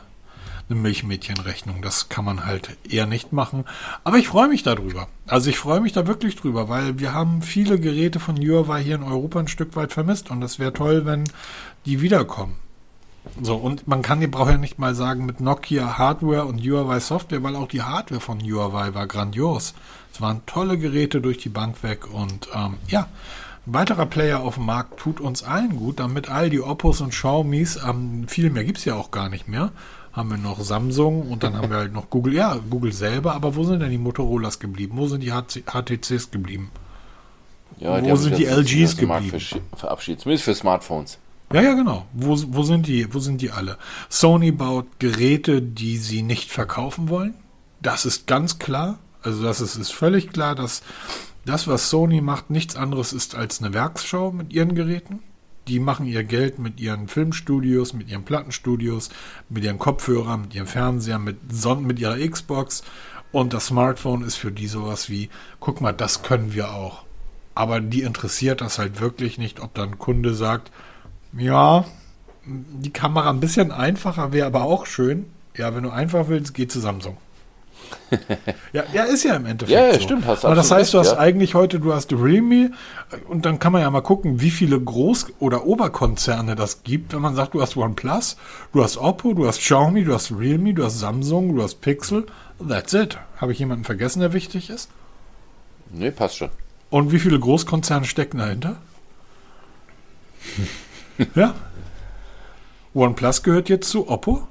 [0.70, 1.82] eine Milchmädchenrechnung.
[1.82, 3.66] Das kann man halt eher nicht machen.
[4.03, 5.07] Aber ich freue mich darüber.
[5.28, 8.95] Also ich freue mich da wirklich drüber, weil wir haben viele Geräte von Huawei hier
[8.95, 11.26] in Europa ein Stück weit vermisst und es wäre toll, wenn
[11.86, 12.55] die wiederkommen.
[13.41, 16.99] So, und man kann, die braucht ja nicht mal sagen, mit Nokia Hardware und Huawei
[16.99, 19.74] Software, weil auch die Hardware von Huawei war grandios.
[20.13, 23.07] Es waren tolle Geräte durch die Bank weg und ähm, ja,
[23.68, 27.09] ein weiterer Player auf dem Markt tut uns allen gut, damit all die Oppos und
[27.09, 29.72] Xiaomis, ähm, viel mehr gibt es ja auch gar nicht mehr,
[30.16, 32.34] haben wir noch Samsung und dann haben wir halt noch Google.
[32.36, 34.97] Ja, Google selber, aber wo sind denn die Motorolas geblieben?
[34.97, 36.72] Wo sind die HTCs geblieben?
[37.78, 39.38] Ja, wo sind die LGs geblieben?
[39.76, 41.20] Verabschiedet, zumindest für Smartphones.
[41.51, 42.05] Ja, ja, genau.
[42.13, 43.13] Wo, wo sind die?
[43.13, 43.78] Wo sind die alle?
[44.09, 47.36] Sony baut Geräte, die sie nicht verkaufen wollen.
[47.82, 48.97] Das ist ganz klar.
[49.22, 50.82] Also das ist, ist völlig klar, dass
[51.45, 55.20] das, was Sony macht, nichts anderes ist als eine Werksschau mit ihren Geräten
[55.68, 59.09] die machen ihr Geld mit ihren Filmstudios, mit ihren Plattenstudios,
[59.49, 62.84] mit ihren Kopfhörern, mit ihrem Fernseher, mit, Son mit ihrer Xbox.
[63.32, 67.03] Und das Smartphone ist für die sowas wie, guck mal, das können wir auch.
[67.53, 70.72] Aber die interessiert das halt wirklich nicht, ob dann ein Kunde sagt,
[71.38, 71.86] ja,
[72.45, 75.26] die Kamera ein bisschen einfacher wäre aber auch schön.
[75.57, 77.18] Ja, wenn du einfach willst, geh zu Samsung
[78.74, 79.72] ja, ja, ist ja im Endeffekt.
[79.72, 80.00] Ja, so.
[80.00, 80.26] stimmt.
[80.26, 81.18] Hast Aber das heißt, du hast ja.
[81.18, 82.72] eigentlich heute, du hast Realme
[83.28, 87.22] und dann kann man ja mal gucken, wie viele Groß- oder Oberkonzerne das gibt, wenn
[87.22, 88.38] man sagt, du hast OnePlus,
[88.74, 92.26] du hast Oppo, du hast Xiaomi, du hast Realme, du hast Samsung, du hast Pixel.
[92.68, 93.18] That's it.
[93.38, 94.90] Habe ich jemanden vergessen, der wichtig ist?
[95.92, 96.50] Nee, passt schon.
[96.90, 98.78] Und wie viele Großkonzerne stecken dahinter?
[101.36, 101.56] ja.
[102.94, 104.48] OnePlus gehört jetzt zu Oppo.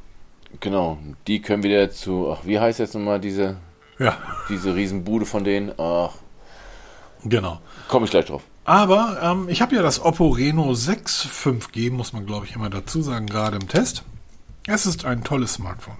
[0.61, 3.57] Genau, die können wieder zu, ach, wie heißt jetzt nochmal diese,
[3.99, 4.17] ja.
[4.49, 5.73] diese Riesenbude von denen?
[5.79, 6.15] Ach.
[7.25, 7.61] Genau.
[7.89, 8.43] Komme ich gleich drauf.
[8.65, 12.71] Aber ähm, ich habe ja das Oppo Reno 6 5G, muss man glaube ich immer
[12.71, 14.05] dazu sagen, gerade im Test.
[14.67, 15.99] Es ist ein tolles Smartphone.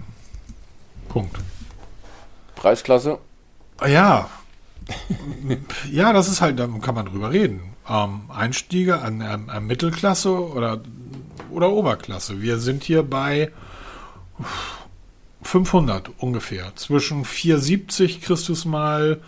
[1.09, 1.37] Punkt.
[2.57, 3.19] Preisklasse?
[3.87, 4.31] Ja.
[5.91, 7.75] ja, das ist halt, da kann man drüber reden.
[7.89, 10.81] Ähm, Einstiege an, an, an Mittelklasse oder,
[11.51, 12.41] oder Oberklasse.
[12.41, 13.51] Wir sind hier bei
[15.43, 16.75] 500 ungefähr.
[16.77, 19.21] Zwischen 470 Christus mal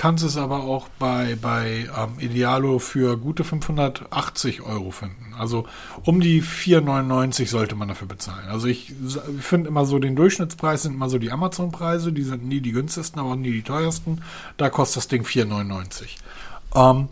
[0.00, 5.34] kannst es aber auch bei, bei ähm, Idealo für gute 580 Euro finden.
[5.38, 5.66] Also
[6.04, 8.48] um die 4,99 sollte man dafür bezahlen.
[8.48, 8.94] Also ich
[9.40, 13.20] finde immer so, den Durchschnittspreis sind immer so die Amazon-Preise, die sind nie die günstigsten,
[13.20, 14.22] aber auch nie die teuersten.
[14.56, 16.16] Da kostet das Ding 4,99.
[16.74, 17.08] Ähm,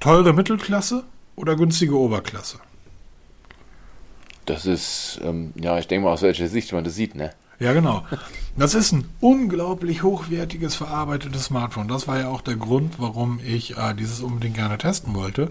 [0.00, 1.04] teure Mittelklasse
[1.36, 2.60] oder günstige Oberklasse?
[4.46, 7.32] Das ist, ähm, ja, ich denke mal, aus welcher Sicht man das sieht, ne?
[7.60, 8.04] Ja, genau.
[8.56, 11.88] Das ist ein unglaublich hochwertiges, verarbeitetes Smartphone.
[11.88, 15.50] Das war ja auch der Grund, warum ich äh, dieses unbedingt gerne testen wollte.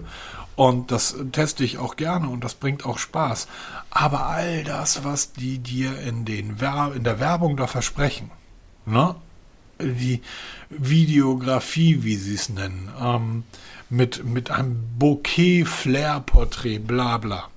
[0.56, 3.48] Und das teste ich auch gerne und das bringt auch Spaß.
[3.90, 8.30] Aber all das, was die dir in, den Ver in der Werbung da versprechen,
[8.86, 9.16] ne?
[9.80, 10.20] die
[10.70, 13.42] Videografie, wie sie es nennen, ähm,
[13.90, 17.48] mit, mit einem Bouquet-Flair-Porträt, bla bla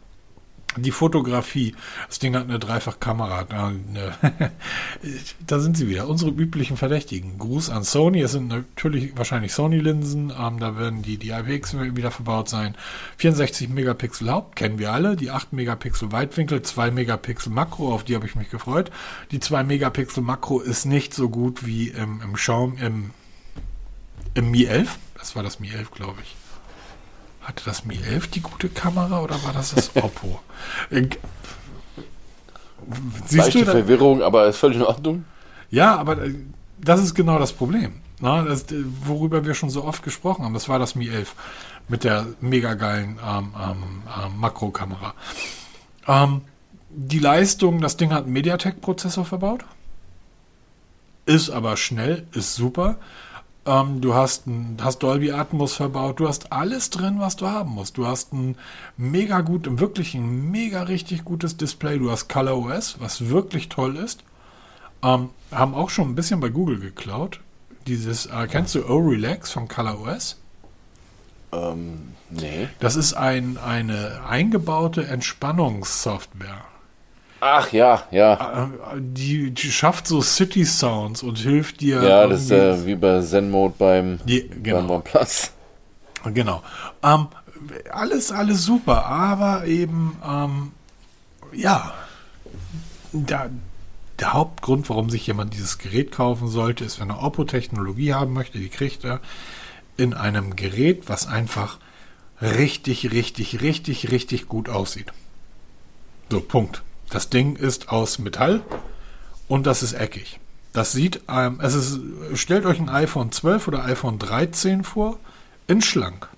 [0.83, 1.75] die Fotografie.
[2.07, 3.45] Das Ding hat eine Dreifachkamera.
[5.47, 6.07] da sind sie wieder.
[6.07, 7.37] Unsere üblichen Verdächtigen.
[7.37, 8.21] Gruß an Sony.
[8.21, 10.33] Es sind natürlich wahrscheinlich Sony-Linsen.
[10.37, 12.75] Ähm, da werden die, die IPX wieder verbaut sein.
[13.17, 15.15] 64 Megapixel Haupt, kennen wir alle.
[15.15, 18.91] Die 8 Megapixel Weitwinkel, 2 Megapixel Makro, auf die habe ich mich gefreut.
[19.31, 23.11] Die 2 Megapixel Makro ist nicht so gut wie im, im Schaum im,
[24.33, 24.97] im Mi 11.
[25.17, 26.36] Das war das Mi 11, glaube ich.
[27.47, 30.41] Hatte das Mi 11 die gute Kamera oder war das das Oppo?
[30.89, 31.07] Äh,
[33.25, 35.23] siehst Leichte du, Verwirrung, aber ist völlig in Ordnung.
[35.69, 36.35] Ja, aber äh,
[36.77, 38.01] das ist genau das Problem.
[38.19, 41.35] Na, das, äh, worüber wir schon so oft gesprochen haben, das war das Mi 11
[41.87, 45.13] mit der mega geilen ähm, ähm, ähm, Makrokamera.
[46.05, 46.41] Ähm,
[46.89, 49.63] die Leistung, das Ding hat einen MediaTek-Prozessor verbaut.
[51.25, 52.97] Ist aber schnell, ist super.
[53.67, 56.19] Ähm, du hast, ein, hast Dolby Atmos verbaut.
[56.19, 57.97] Du hast alles drin, was du haben musst.
[57.97, 58.55] Du hast ein
[58.95, 61.99] mega gut, wirklich ein mega richtig gutes Display.
[61.99, 64.23] Du hast Color OS, was wirklich toll ist.
[65.03, 67.41] Ähm, haben auch schon ein bisschen bei Google geklaut.
[67.85, 70.37] Dieses, äh, kennst du O-Relax von Color OS?
[71.51, 72.67] Ähm, nee.
[72.79, 76.65] Das ist ein, eine eingebaute Entspannungssoftware.
[77.39, 78.65] Ach ja, ja.
[78.65, 82.01] Äh, die, die, schafft so City Sounds und hilft dir.
[82.01, 84.77] Ja, das ist äh, wie bei Zen Mode beim, die, genau.
[84.77, 85.51] beim OnePlus.
[86.33, 86.63] Genau.
[87.03, 87.27] Ähm,
[87.91, 90.71] alles, alles super, aber eben, ähm,
[91.53, 91.93] ja,
[93.11, 93.49] der,
[94.19, 98.57] der Hauptgrund, warum sich jemand dieses Gerät kaufen sollte, ist, wenn er Oppo-Technologie haben möchte,
[98.59, 99.21] die kriegt er
[99.95, 101.79] in einem Gerät, was einfach
[102.41, 105.11] richtig, richtig, richtig, richtig gut aussieht.
[106.29, 106.83] So, Punkt.
[107.09, 108.61] Das Ding ist aus Metall
[109.47, 110.39] und das ist eckig.
[110.73, 111.99] Das sieht, ähm, es ist,
[112.33, 115.17] stellt euch ein iPhone 12 oder iPhone 13 vor,
[115.67, 116.29] in schlank.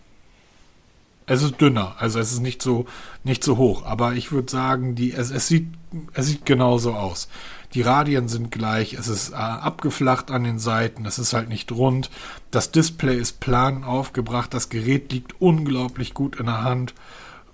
[1.26, 2.86] Es ist dünner, also es ist nicht so,
[3.24, 5.68] nicht so hoch, aber ich würde sagen, die, es, es, sieht,
[6.14, 7.28] es sieht genauso aus.
[7.76, 11.72] Die Radien sind gleich, es ist äh, abgeflacht an den Seiten, es ist halt nicht
[11.72, 12.10] rund.
[12.50, 16.96] Das Display ist plan aufgebracht, das Gerät liegt unglaublich gut in der Hand.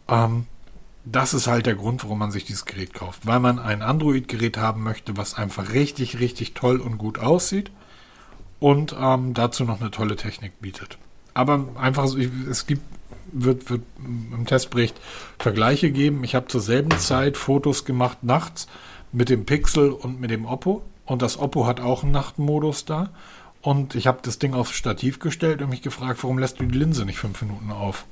[0.08, 0.46] Ähm,
[1.06, 3.26] das ist halt der Grund, warum man sich dieses Gerät kauft.
[3.26, 7.72] Weil man ein Android-Gerät haben möchte, was einfach richtig, richtig toll und gut aussieht
[8.60, 10.98] und ähm, dazu noch eine tolle Technik bietet.
[11.34, 12.06] Aber einfach,
[12.50, 12.82] es gibt,
[13.32, 15.00] wird, wird im Testbericht
[15.38, 16.24] Vergleiche geben.
[16.24, 18.68] Ich habe zur selben Zeit Fotos gemacht nachts
[19.12, 20.82] mit dem Pixel und mit dem Oppo.
[21.06, 23.10] Und das Oppo hat auch einen Nachtmodus da.
[23.62, 26.78] Und ich habe das Ding aufs Stativ gestellt und mich gefragt, warum lässt du die
[26.78, 28.06] Linse nicht fünf Minuten auf?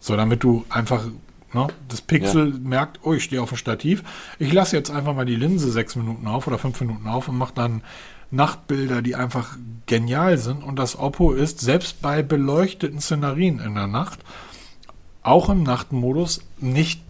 [0.00, 1.04] So, damit du einfach
[1.52, 1.66] Ne?
[1.88, 2.58] Das Pixel ja.
[2.60, 4.02] merkt, oh, ich stehe auf dem Stativ.
[4.38, 7.36] Ich lasse jetzt einfach mal die Linse sechs Minuten auf oder fünf Minuten auf und
[7.36, 7.82] mache dann
[8.30, 10.62] Nachtbilder, die einfach genial sind.
[10.62, 14.20] Und das Oppo ist selbst bei beleuchteten Szenarien in der Nacht,
[15.22, 17.02] auch im Nachtmodus, nicht.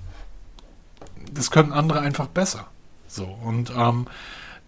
[1.32, 2.66] Das können andere einfach besser.
[3.06, 4.06] So, und ähm,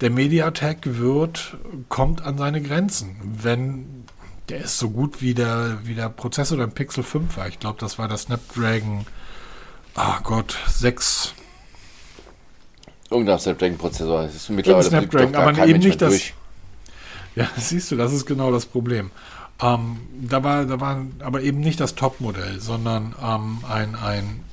[0.01, 1.57] der MediaTek wird,
[1.89, 3.17] kommt an seine Grenzen.
[3.23, 4.05] Wenn
[4.49, 7.49] der ist so gut wie der, wie der Prozessor der Pixel 5 war.
[7.49, 9.07] Ich glaube, das war der Snapdragon
[9.95, 11.35] Ah Gott, sechs.
[13.11, 14.23] Irgendein Snapdragon-Prozessor.
[14.23, 16.11] Das ist mittlerweile Snapdragon, aber eben Mensch nicht das.
[16.11, 16.35] Durch.
[17.35, 19.11] Ja, siehst du, das ist genau das Problem.
[19.61, 24.45] Ähm, da war, da war aber eben nicht das Top-Modell, sondern ähm, ein, ein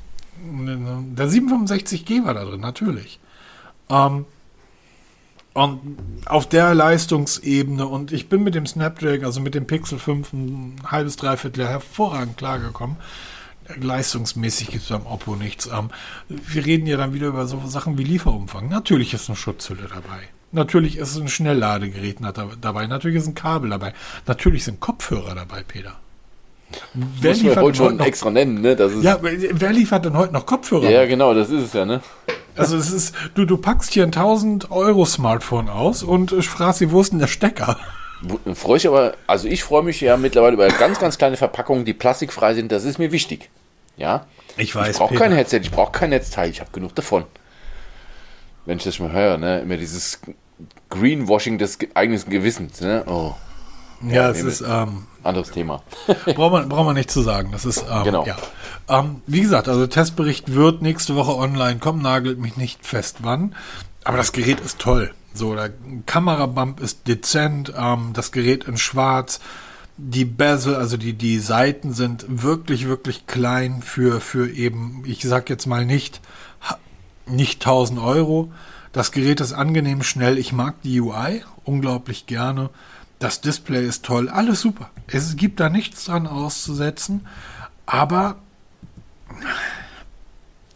[0.41, 3.19] der 765G war da drin, natürlich.
[3.89, 4.25] Ähm,
[5.53, 10.31] und auf der Leistungsebene und ich bin mit dem Snapdragon, also mit dem Pixel 5
[10.31, 12.97] ein halbes, dreiviertel hervorragend klargekommen
[13.79, 15.67] leistungsmäßig gibt es beim Oppo nichts.
[15.67, 15.89] Ähm,
[16.27, 18.69] wir reden ja dann wieder über so Sachen wie Lieferumfang.
[18.69, 20.29] Natürlich ist eine Schutzhülle dabei.
[20.51, 22.17] Natürlich ist ein Schnellladegerät
[22.61, 22.87] dabei.
[22.87, 23.93] Natürlich ist ein Kabel dabei.
[24.25, 25.95] Natürlich sind Kopfhörer dabei, Peter.
[26.93, 28.75] Wer Muss liefert heute schon noch, extra nennen, ne?
[28.75, 30.89] Das ist ja, wer liefert denn heute noch Kopfhörer?
[30.89, 32.01] Ja, genau, das ist es ja, ne?
[32.55, 36.91] Also es ist, du, du packst hier ein 1000 Euro Smartphone aus und fragst sie,
[36.91, 37.77] wo ist denn der Stecker?
[38.53, 41.93] Freue ich aber, also ich freue mich ja mittlerweile über ganz, ganz kleine Verpackungen, die
[41.93, 42.71] plastikfrei sind.
[42.71, 43.49] Das ist mir wichtig.
[43.95, 44.25] Ja.
[44.57, 44.91] Ich weiß.
[44.91, 47.23] Ich brauche kein Headset, ich brauche kein Netzteil, ich habe genug davon.
[48.65, 50.19] Wenn ich das mal höre, ne, immer dieses
[50.89, 53.03] Greenwashing des eigenen Gewissens, ne?
[53.07, 53.35] Oh.
[54.01, 55.83] Ja, ja es ist ähm, anderes Thema.
[56.25, 57.51] braucht man braucht man nicht zu sagen.
[57.51, 58.25] Das ist ähm, genau.
[58.25, 58.37] Ja.
[58.87, 62.01] Ähm, wie gesagt, also der Testbericht wird nächste Woche online kommen.
[62.01, 63.55] Nagelt mich nicht fest, wann.
[64.03, 65.11] Aber das Gerät ist toll.
[65.33, 65.71] So, der
[66.05, 67.73] Kamerabump ist dezent.
[67.77, 69.39] Ähm, das Gerät in Schwarz
[70.01, 75.49] die Bezel, also die, die Seiten sind wirklich, wirklich klein für, für eben, ich sag
[75.49, 76.21] jetzt mal nicht,
[77.25, 78.51] nicht 1000 Euro.
[78.93, 80.37] Das Gerät ist angenehm schnell.
[80.37, 82.69] Ich mag die UI unglaublich gerne.
[83.19, 84.29] Das Display ist toll.
[84.29, 84.89] Alles super.
[85.07, 87.27] Es gibt da nichts dran auszusetzen.
[87.85, 88.37] Aber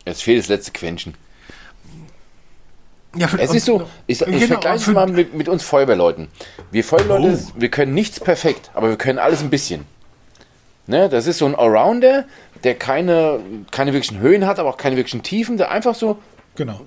[0.04, 1.16] es fehlt das letzte Quäntchen.
[3.16, 6.30] Ja, Es ist so, ich, ich Genau, vergleiche es mal mit, mit uns Feuerwehrleuten.
[6.72, 7.52] Wir Feuerwehrleute, Oh.
[7.62, 9.86] wir können nichts perfekt, aber wir können alles ein bisschen.
[10.88, 12.26] Ne, das ist so ein Allrounder,
[12.64, 13.40] der keine,
[13.72, 16.18] keine wirklichen Höhen hat, aber auch keine wirklichen Tiefen, der einfach so,
[16.56, 16.82] genau.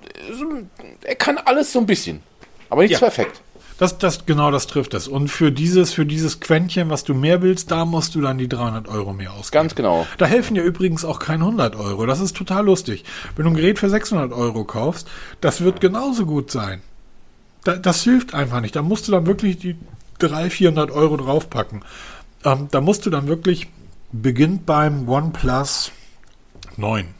[1.03, 2.21] er kann alles so ein bisschen,
[2.69, 3.07] aber nichts Ja.
[3.07, 3.41] perfekt.
[3.77, 5.07] Das, das, genau das trifft es.
[5.07, 8.49] Und für dieses, für dieses Quäntchen, was du mehr willst, da musst du dann die
[8.49, 9.63] 300 Euro mehr ausgeben.
[9.63, 10.07] Ganz genau.
[10.17, 12.05] Da helfen dir übrigens auch keine 100 Euro.
[12.05, 13.03] Das ist total lustig.
[13.35, 15.07] Wenn du ein Gerät für 600 Euro kaufst,
[15.41, 16.81] das wird genauso gut sein.
[17.63, 18.75] Da, das hilft einfach nicht.
[18.75, 19.75] Da musst du dann wirklich die
[20.19, 21.83] 300, 400 Euro draufpacken.
[22.43, 23.67] Ähm, da musst du dann wirklich,
[24.11, 25.91] beginnt beim OnePlus
[26.77, 27.16] 9.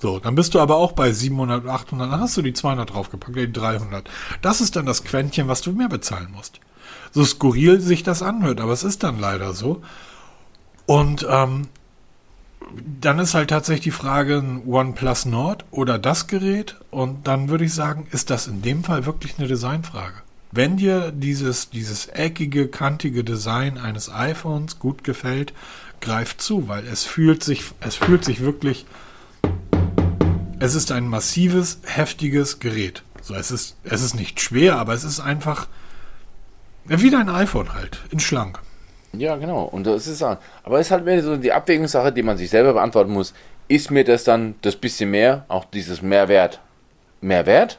[0.00, 3.36] So, dann bist du aber auch bei 700, 800, dann hast du die 200 draufgepackt,
[3.36, 4.08] die 300.
[4.40, 6.60] Das ist dann das Quäntchen, was du mehr bezahlen musst.
[7.12, 9.82] So skurril sich das anhört, aber es ist dann leider so.
[10.86, 11.68] Und ähm,
[13.00, 16.76] dann ist halt tatsächlich die Frage, ein OnePlus Nord oder das Gerät.
[16.90, 20.22] Und dann würde ich sagen, ist das in dem Fall wirklich eine Designfrage.
[20.52, 25.52] Wenn dir dieses, dieses eckige, kantige Design eines iPhones gut gefällt,
[26.00, 28.86] greif zu, weil es fühlt sich, es fühlt sich wirklich,
[30.60, 33.02] es ist ein massives, heftiges Gerät.
[33.22, 35.66] So, es ist, es ist nicht schwer, aber es ist einfach,
[36.84, 38.60] wie dein iPhone halt, in schlank.
[39.12, 39.64] Ja, genau.
[39.64, 42.50] Und das ist auch, aber es ist halt mehr so die Abwägungssache, die man sich
[42.50, 43.34] selber beantworten muss.
[43.68, 46.60] Ist mir das dann das bisschen mehr, auch dieses Mehrwert,
[47.20, 47.78] Mehrwert?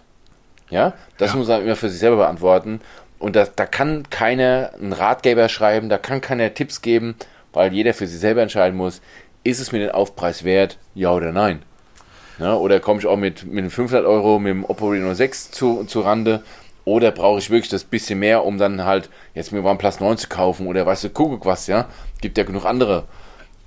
[0.70, 1.38] Ja, das Ja.
[1.38, 2.82] muss man immer für sich selber beantworten.
[3.20, 7.16] Und das, da kann keiner einen Ratgeber schreiben, da kann keiner Tipps geben,
[7.54, 9.02] weil jeder für sich selber entscheiden muss,
[9.44, 11.62] ist es mir den Aufpreis wert, ja oder nein.
[12.42, 15.52] Ja, oder komme ich auch mit, mit den 500 Euro mit dem Oppo Reno 6
[15.52, 16.44] zu, zu Rande?
[16.84, 20.28] Oder brauche ich wirklich das bisschen mehr, um dann halt jetzt mir OnePlus 9 zu
[20.28, 20.66] kaufen?
[20.66, 21.88] Oder weißt du, guck was, ja?
[22.22, 23.04] Gibt ja genug andere.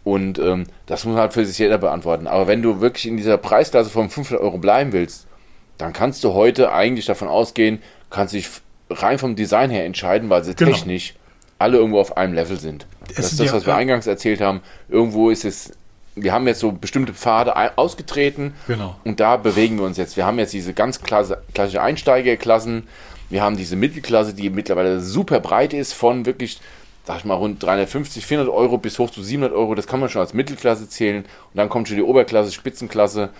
[0.02, 2.26] Und ähm, das muss man halt für sich jeder beantworten.
[2.26, 5.26] Aber wenn du wirklich in dieser Preisklasse von 500 Euro bleiben willst,
[5.78, 8.48] dann kannst du heute eigentlich davon ausgehen, kannst dich
[8.90, 10.72] rein vom Design her entscheiden, weil sie Genau.
[10.72, 11.14] technisch
[11.58, 12.86] alle irgendwo auf einem Level sind.
[13.08, 14.60] Es das ist das, was wir eingangs erzählt haben.
[14.88, 15.72] Irgendwo ist es,
[16.16, 18.96] wir haben jetzt so bestimmte Pfade ausgetreten Genau.
[19.04, 20.16] und da bewegen wir uns jetzt.
[20.16, 22.86] Wir haben jetzt diese ganz klassische Einsteigerklassen.
[23.30, 26.60] Wir haben diese Mittelklasse, die mittlerweile super breit ist, von wirklich,
[27.04, 29.74] sag ich mal, rund 350, 400 Euro bis hoch zu 700 Euro.
[29.74, 31.24] Das kann man schon als Mittelklasse zählen.
[31.24, 33.30] Und dann kommt schon die Oberklasse, Spitzenklasse.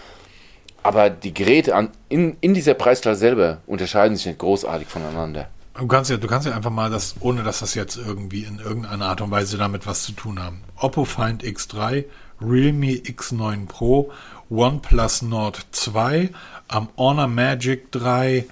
[0.82, 5.48] Aber die Geräte an, in, in dieser Preisklasse selber unterscheiden sich nicht großartig voneinander.
[5.78, 8.58] Du kannst ja, du kannst ja einfach mal das, ohne dass das jetzt irgendwie in
[8.58, 10.60] irgendeiner Art und Weise damit was zu tun haben.
[10.76, 12.04] Oppo Find X3,
[12.46, 14.12] Realme X9 Pro,
[14.50, 16.30] OnePlus Nord 2,
[16.72, 18.46] ähm, Honor Magic 3,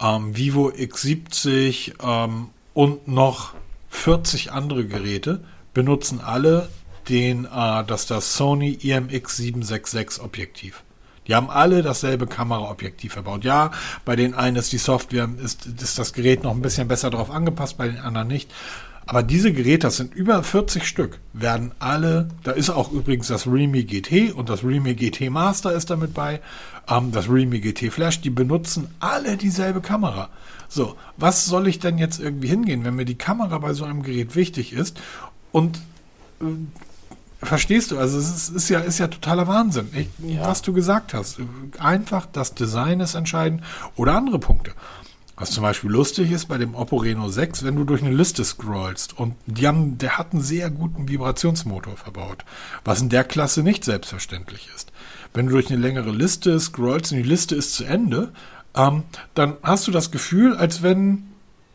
[0.00, 3.54] ähm, Vivo X70 ähm, und noch
[3.88, 5.40] 40 andere Geräte
[5.72, 6.68] benutzen alle
[7.08, 10.82] den, äh, das, das Sony IMX 766 Objektiv.
[11.26, 13.44] Die haben alle dasselbe Kameraobjektiv verbaut.
[13.44, 13.72] Ja,
[14.04, 17.30] bei den einen ist die Software, ist, ist das Gerät noch ein bisschen besser darauf
[17.30, 18.52] angepasst, bei den anderen nicht.
[19.06, 23.46] Aber diese Geräte, das sind über 40 Stück, werden alle, da ist auch übrigens das
[23.46, 26.40] Realme GT und das Realme GT Master ist damit bei,
[26.88, 30.28] ähm, das Realme GT Flash, die benutzen alle dieselbe Kamera.
[30.68, 34.02] So, was soll ich denn jetzt irgendwie hingehen, wenn mir die Kamera bei so einem
[34.02, 34.98] Gerät wichtig ist
[35.52, 35.80] und
[37.42, 37.98] Verstehst du?
[37.98, 40.48] Also es ist, ist ja ist ja totaler Wahnsinn, ich, Ja.
[40.48, 41.38] was du gesagt hast.
[41.78, 43.62] Einfach das Design ist entscheidend
[43.94, 44.72] oder andere Punkte.
[45.36, 48.42] Was zum Beispiel lustig ist bei dem Oppo Reno 6, wenn du durch eine Liste
[48.42, 52.44] scrollst und die haben, der hat einen sehr guten Vibrationsmotor verbaut,
[52.84, 54.92] was in der Klasse nicht selbstverständlich ist.
[55.34, 58.32] Wenn du durch eine längere Liste scrollst und die Liste ist zu Ende,
[58.74, 59.02] ähm,
[59.34, 61.24] dann hast du das Gefühl, als wenn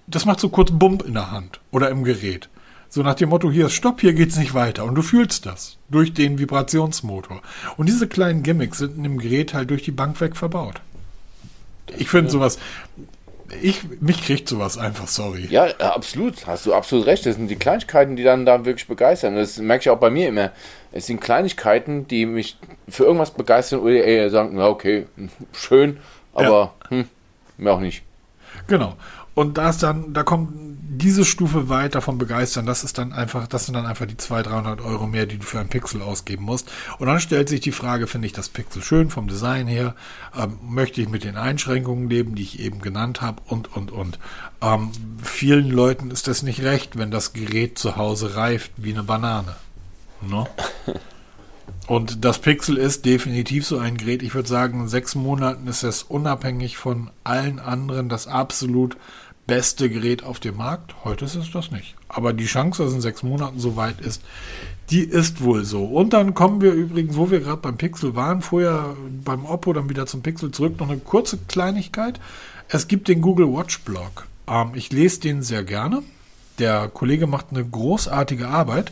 [0.07, 2.49] das macht so kurz Bump in der Hand oder im Gerät.
[2.89, 4.83] So nach dem Motto, hier ist Stopp, hier geht's nicht weiter.
[4.83, 7.41] Und du fühlst das durch den Vibrationsmotor.
[7.77, 10.81] Und diese kleinen Gimmicks sind in dem Gerät halt durch die Bank weg verbaut.
[11.97, 12.59] Ich finde sowas,
[13.61, 15.47] ich, mich kriegt sowas einfach, sorry.
[15.49, 17.25] Ja, äh, absolut, hast du absolut recht.
[17.25, 19.35] Das sind die Kleinigkeiten, die dann da wirklich begeistern.
[19.35, 20.51] Das merke ich auch bei mir immer.
[20.91, 25.07] Es sind Kleinigkeiten, die mich für irgendwas begeistern oder eher sagen, na okay,
[25.53, 25.97] schön,
[26.33, 27.07] aber hm,
[27.57, 28.03] mir auch nicht.
[28.67, 28.95] Genau.
[29.33, 30.70] Und da ist dann, da kommt
[31.01, 34.51] diese Stufe weiter vom Begeistern, das ist dann einfach, das sind dann einfach die 200,
[34.51, 36.71] 300 Euro mehr, die du für ein Pixel ausgeben musst.
[36.99, 39.95] Und dann stellt sich die Frage, finde ich das Pixel schön vom Design her?
[40.37, 43.41] Ähm, möchte ich mit den Einschränkungen leben, die ich eben genannt habe?
[43.47, 44.19] Und, und, und.
[44.61, 44.91] Ähm,
[45.23, 49.55] vielen Leuten ist das nicht recht, wenn das Gerät zu Hause reift wie eine Banane.
[50.21, 50.45] Ne?
[51.87, 54.21] Und das Pixel ist definitiv so ein Gerät.
[54.23, 58.95] Ich würde sagen, in sechs Monaten ist es unabhängig von allen anderen das absolut
[59.47, 60.95] beste Gerät auf dem Markt.
[61.03, 61.95] Heute ist es das nicht.
[62.07, 64.21] Aber die Chance, dass in sechs Monaten so weit ist,
[64.89, 65.85] die ist wohl so.
[65.85, 69.89] Und dann kommen wir übrigens, wo wir gerade beim Pixel waren, vorher beim Oppo, dann
[69.89, 72.19] wieder zum Pixel zurück, noch eine kurze Kleinigkeit.
[72.67, 74.27] Es gibt den Google Watch Blog.
[74.47, 76.03] Ähm, ich lese den sehr gerne.
[76.59, 78.91] Der Kollege macht eine großartige Arbeit.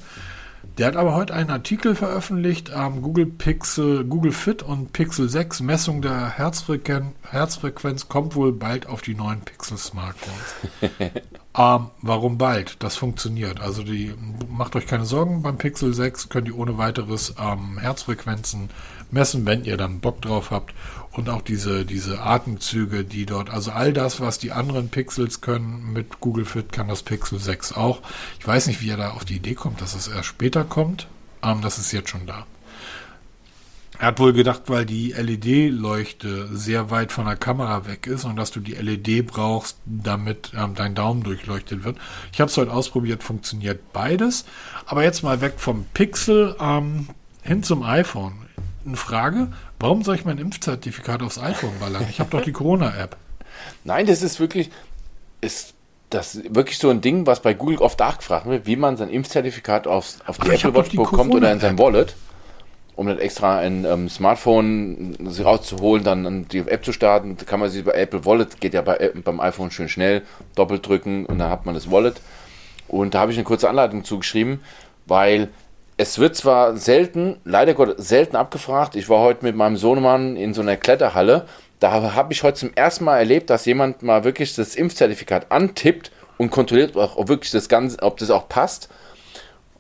[0.77, 5.59] Der hat aber heute einen Artikel veröffentlicht, ähm, Google Pixel, Google Fit und Pixel 6
[5.61, 10.55] Messung der Herzfrequenz, Herzfrequenz kommt wohl bald auf die neuen Pixel Smartphones.
[11.57, 12.81] ähm, warum bald?
[12.81, 13.59] Das funktioniert.
[13.59, 14.13] Also die
[14.49, 18.69] macht euch keine Sorgen, beim Pixel 6 könnt ihr ohne weiteres ähm, Herzfrequenzen
[19.11, 20.73] messen, wenn ihr dann Bock drauf habt
[21.11, 25.91] und auch diese, diese Atemzüge, die dort, also all das, was die anderen Pixels können
[25.91, 28.01] mit Google Fit, kann das Pixel 6 auch.
[28.39, 31.07] Ich weiß nicht, wie er da auf die Idee kommt, dass es erst später kommt,
[31.41, 32.45] aber ähm, das ist jetzt schon da.
[33.99, 38.37] Er hat wohl gedacht, weil die LED-Leuchte sehr weit von der Kamera weg ist und
[38.37, 41.97] dass du die LED brauchst, damit ähm, dein Daumen durchleuchtet wird.
[42.31, 44.45] Ich habe es heute ausprobiert, funktioniert beides.
[44.85, 47.09] Aber jetzt mal weg vom Pixel ähm,
[47.43, 48.35] hin zum iPhone.
[48.89, 52.05] Eine Frage, Warum soll ich mein Impfzertifikat aufs iPhone ballern?
[52.09, 53.15] Ich habe doch die Corona-App.
[53.85, 54.69] Nein, das ist wirklich,
[55.39, 55.73] ist
[56.09, 59.87] das wirklich so ein Ding, was bei Google oft nachgefragt wird, wie man sein Impfzertifikat
[59.87, 62.15] aufs, auf die Apple Watch bekommt oder in sein Wallet,
[62.95, 67.37] um dann extra ein ähm, Smartphone rauszuholen, dann die App zu starten.
[67.37, 70.23] Da kann man sie bei Apple Wallet, geht ja bei, beim iPhone schön schnell,
[70.55, 72.19] doppelt drücken und dann hat man das Wallet.
[72.89, 74.59] Und da habe ich eine kurze Anleitung zugeschrieben,
[75.05, 75.49] weil
[75.99, 78.95] es wird zwar selten, leider Gott, selten abgefragt.
[78.95, 81.45] Ich war heute mit meinem Sohnemann in so einer Kletterhalle.
[81.81, 86.11] Da habe ich heute zum ersten Mal erlebt, dass jemand mal wirklich das Impfzertifikat antippt
[86.37, 88.87] und kontrolliert, ob wirklich das Ganze, ob das auch passt.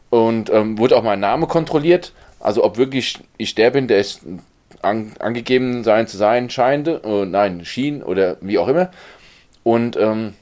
[0.09, 2.11] Und ähm, wurde auch mein Name kontrolliert.
[2.41, 4.19] Also ob wirklich ich der bin, der es
[4.81, 8.91] an, angegeben sein zu sein scheint, äh, nein, schien oder wie auch immer.
[9.63, 10.33] Und ähm,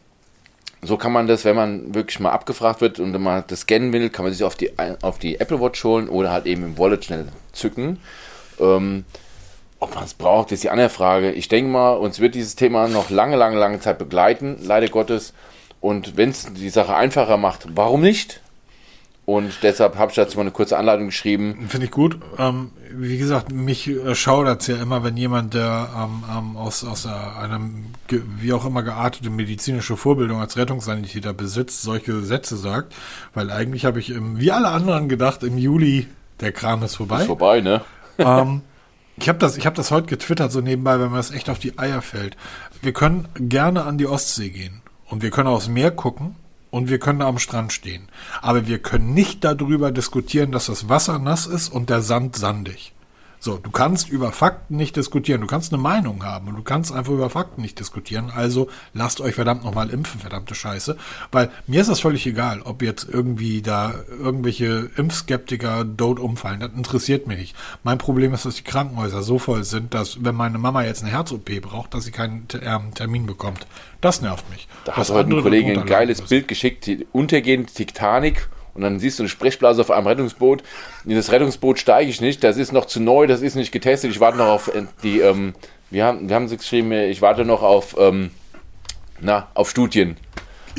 [0.87, 4.09] so kann man das, wenn man wirklich mal abgefragt wird und man das scannen will,
[4.09, 4.71] kann man sich auf die,
[5.01, 7.99] auf die Apple Watch holen oder halt eben im Wallet schnell zücken.
[8.59, 9.05] Ähm,
[9.79, 11.31] ob man es braucht, ist die andere Frage.
[11.31, 15.33] Ich denke mal, uns wird dieses Thema noch lange, lange, lange Zeit begleiten, leider Gottes.
[15.81, 18.41] Und wenn es die Sache einfacher macht, warum nicht?
[19.25, 21.67] Und deshalb habe ich dazu mal eine kurze Anleitung geschrieben.
[21.69, 22.17] Finde ich gut.
[22.39, 27.05] Ähm, wie gesagt, mich schaudert es ja immer, wenn jemand, der ähm, ähm, aus, aus
[27.05, 27.59] einer
[28.09, 32.93] wie auch immer geartete medizinische Vorbildung als Rettungssanitäter besitzt, solche Sätze sagt.
[33.33, 36.07] Weil eigentlich habe ich, im, wie alle anderen gedacht, im Juli,
[36.39, 37.21] der Kram ist vorbei.
[37.21, 37.81] Ist vorbei, ne?
[38.19, 38.61] Ähm,
[39.15, 41.77] ich habe das, hab das heute getwittert, so nebenbei, wenn mir das echt auf die
[41.77, 42.35] Eier fällt.
[42.81, 44.81] Wir können gerne an die Ostsee gehen.
[45.05, 46.35] Und wir können aufs Meer gucken
[46.69, 48.07] und wir können am Strand stehen.
[48.41, 52.93] Aber wir können nicht darüber diskutieren, dass das Wasser nass ist und der Sand sandig.
[53.39, 55.41] So, du kannst über Fakten nicht diskutieren.
[55.41, 58.31] Du kannst eine Meinung haben und du kannst einfach über Fakten nicht diskutieren.
[58.35, 60.97] Also lasst euch verdammt nochmal impfen, verdammte Scheiße.
[61.31, 66.59] Weil mir ist das völlig egal, ob jetzt irgendwie da irgendwelche Impfskeptiker dort umfallen.
[66.59, 67.55] Das interessiert mich nicht.
[67.83, 71.11] Mein Problem ist, dass die Krankenhäuser so voll sind, dass wenn meine Mama jetzt eine
[71.11, 73.67] Herz-OP braucht, dass sie keinen ähm, Termin bekommt.
[74.01, 74.67] Das nervt mich.
[74.85, 79.19] Da hat heute ein Kollege ein geiles Bild geschickt, die untergehende Titanic und dann siehst
[79.19, 80.63] du eine Sprechblase auf einem Rettungsboot.
[81.05, 84.11] In das Rettungsboot steige ich nicht, das ist noch zu neu, das ist nicht getestet.
[84.11, 85.53] Ich warte noch auf äh, die, ähm,
[85.89, 88.31] wir haben, wir haben sie geschrieben, ich warte noch auf, ähm,
[89.19, 90.15] na, auf Studien.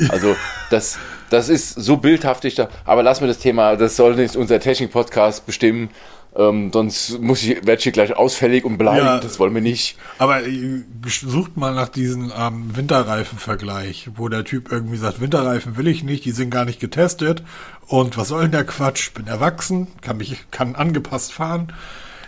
[0.07, 0.35] Also
[0.69, 0.97] das,
[1.29, 5.89] das ist so bildhaftig, aber lassen wir das Thema, das soll nicht unser Technik-Podcast bestimmen.
[6.35, 9.97] Ähm, sonst muss ich, werde ich gleich ausfällig und beleidigt, ja, das wollen wir nicht.
[10.19, 15.87] Aber äh, sucht mal nach diesem ähm, Winterreifen-Vergleich, wo der Typ irgendwie sagt, Winterreifen will
[15.87, 17.43] ich nicht, die sind gar nicht getestet
[17.87, 19.11] und was soll denn der Quatsch?
[19.13, 21.73] Bin erwachsen, kann mich, kann angepasst fahren.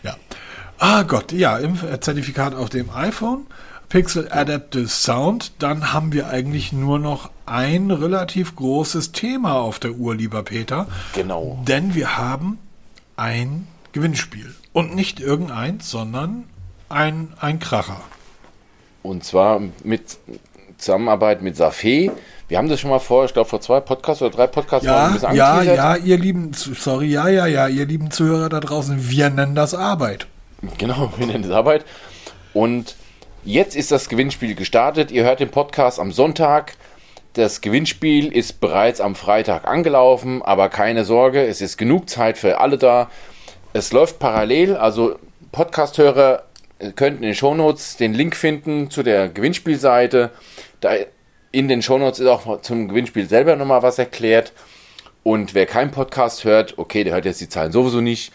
[0.01, 0.15] Ja.
[0.79, 3.45] Ah Gott, ja, Impfzertifikat auf dem iPhone.
[3.87, 9.91] Pixel Adaptive Sound, dann haben wir eigentlich nur noch ein relativ großes Thema auf der
[9.91, 10.87] Uhr, lieber Peter.
[11.13, 11.61] Genau.
[11.67, 12.57] Denn wir haben
[13.17, 14.53] ein Gewinnspiel.
[14.73, 16.45] Und nicht irgendeins, sondern
[16.89, 18.01] ein, ein Kracher.
[19.03, 20.17] Und zwar mit
[20.77, 22.11] Zusammenarbeit mit Safé.
[22.47, 25.07] Wir haben das schon mal vor, ich glaube vor zwei Podcasts oder drei Podcasts ja,
[25.07, 29.09] ein bisschen Ja, ja, ihr lieben, sorry, ja, ja, ja, ihr lieben Zuhörer da draußen,
[29.09, 30.27] wir nennen das Arbeit.
[30.77, 31.85] Genau, wir nennen das Arbeit.
[32.53, 32.95] Und
[33.43, 35.11] jetzt ist das Gewinnspiel gestartet.
[35.11, 36.73] Ihr hört den Podcast am Sonntag.
[37.33, 42.59] Das Gewinnspiel ist bereits am Freitag angelaufen, aber keine Sorge, es ist genug Zeit für
[42.59, 43.09] alle da.
[43.73, 45.17] Es läuft parallel, also
[45.51, 46.43] Podcast-Hörer
[46.95, 50.31] könnten in den Shownotes den Link finden zu der Gewinnspielseite.
[50.81, 50.91] Da
[51.51, 54.51] in den Shownotes ist auch zum Gewinnspiel selber nochmal was erklärt.
[55.23, 58.33] Und wer keinen Podcast hört, okay, der hört jetzt die Zahlen sowieso nicht,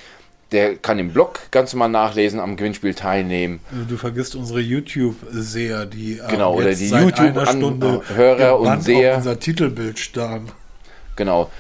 [0.52, 3.58] der kann im Blog ganz normal nachlesen, am Gewinnspiel teilnehmen.
[3.88, 8.82] Du vergisst unsere YouTube-Seher, die äh, Genau, oder die seit einer YouTube-An- Stunde Hörer und
[8.84, 9.16] Seher.
[9.16, 10.52] unser Titelbild starren.
[11.16, 11.50] Genau.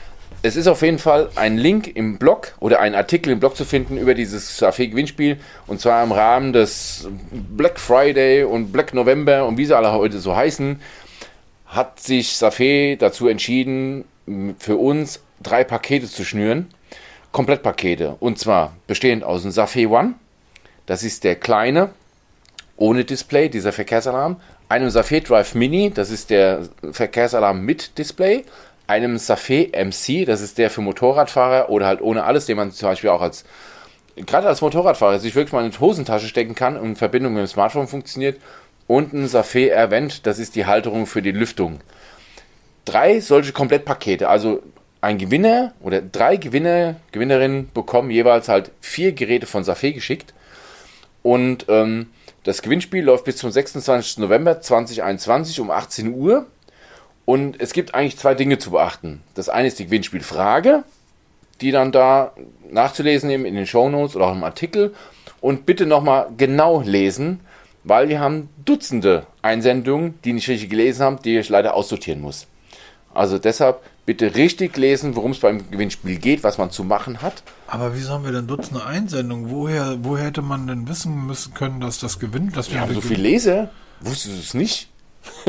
[0.42, 3.64] Es ist auf jeden Fall ein Link im Blog oder ein Artikel im Blog zu
[3.64, 5.38] finden über dieses Safé-Gewinnspiel.
[5.66, 10.18] Und zwar im Rahmen des Black Friday und Black November und wie sie alle heute
[10.18, 10.80] so heißen,
[11.66, 14.04] hat sich Safé dazu entschieden,
[14.58, 16.68] für uns drei Pakete zu schnüren.
[17.32, 18.16] Komplettpakete.
[18.20, 20.14] Und zwar bestehend aus dem Safé One.
[20.86, 21.90] Das ist der kleine,
[22.76, 24.40] ohne Display, dieser Verkehrsalarm.
[24.68, 28.44] Einem Safé Drive Mini, das ist der Verkehrsalarm mit Display.
[28.86, 32.88] Einem Safé MC, das ist der für Motorradfahrer oder halt ohne alles, den man zum
[32.88, 33.44] Beispiel auch als,
[34.14, 37.40] gerade als Motorradfahrer, sich wirklich mal in die Hosentasche stecken kann und in Verbindung mit
[37.40, 38.40] dem Smartphone funktioniert.
[38.86, 41.80] Und ein Safé Airvent, das ist die Halterung für die Lüftung.
[42.84, 44.62] Drei solche Komplettpakete, also
[45.00, 50.34] ein Gewinner oder drei Gewinner, Gewinnerinnen bekommen jeweils halt vier Geräte von Safé geschickt.
[51.22, 52.10] Und ähm,
[52.44, 54.18] das Gewinnspiel läuft bis zum 26.
[54.18, 56.46] November 2021 um 18 Uhr.
[57.26, 59.20] Und es gibt eigentlich zwei Dinge zu beachten.
[59.34, 60.84] Das eine ist die Gewinnspielfrage,
[61.60, 62.32] die dann da
[62.70, 64.94] nachzulesen eben in den Shownotes oder auch im Artikel.
[65.40, 67.40] Und bitte nochmal genau lesen,
[67.84, 72.46] weil wir haben Dutzende Einsendungen, die nicht richtig gelesen haben, die ich leider aussortieren muss.
[73.12, 77.42] Also deshalb bitte richtig lesen, worum es beim Gewinnspiel geht, was man zu machen hat.
[77.66, 79.50] Aber wieso haben wir denn Dutzende Einsendungen?
[79.50, 82.56] Woher, woher hätte man denn wissen müssen können, dass das gewinnt?
[82.56, 83.70] Dass Wir haben so viele Leser.
[84.00, 84.88] Wusstest du es nicht?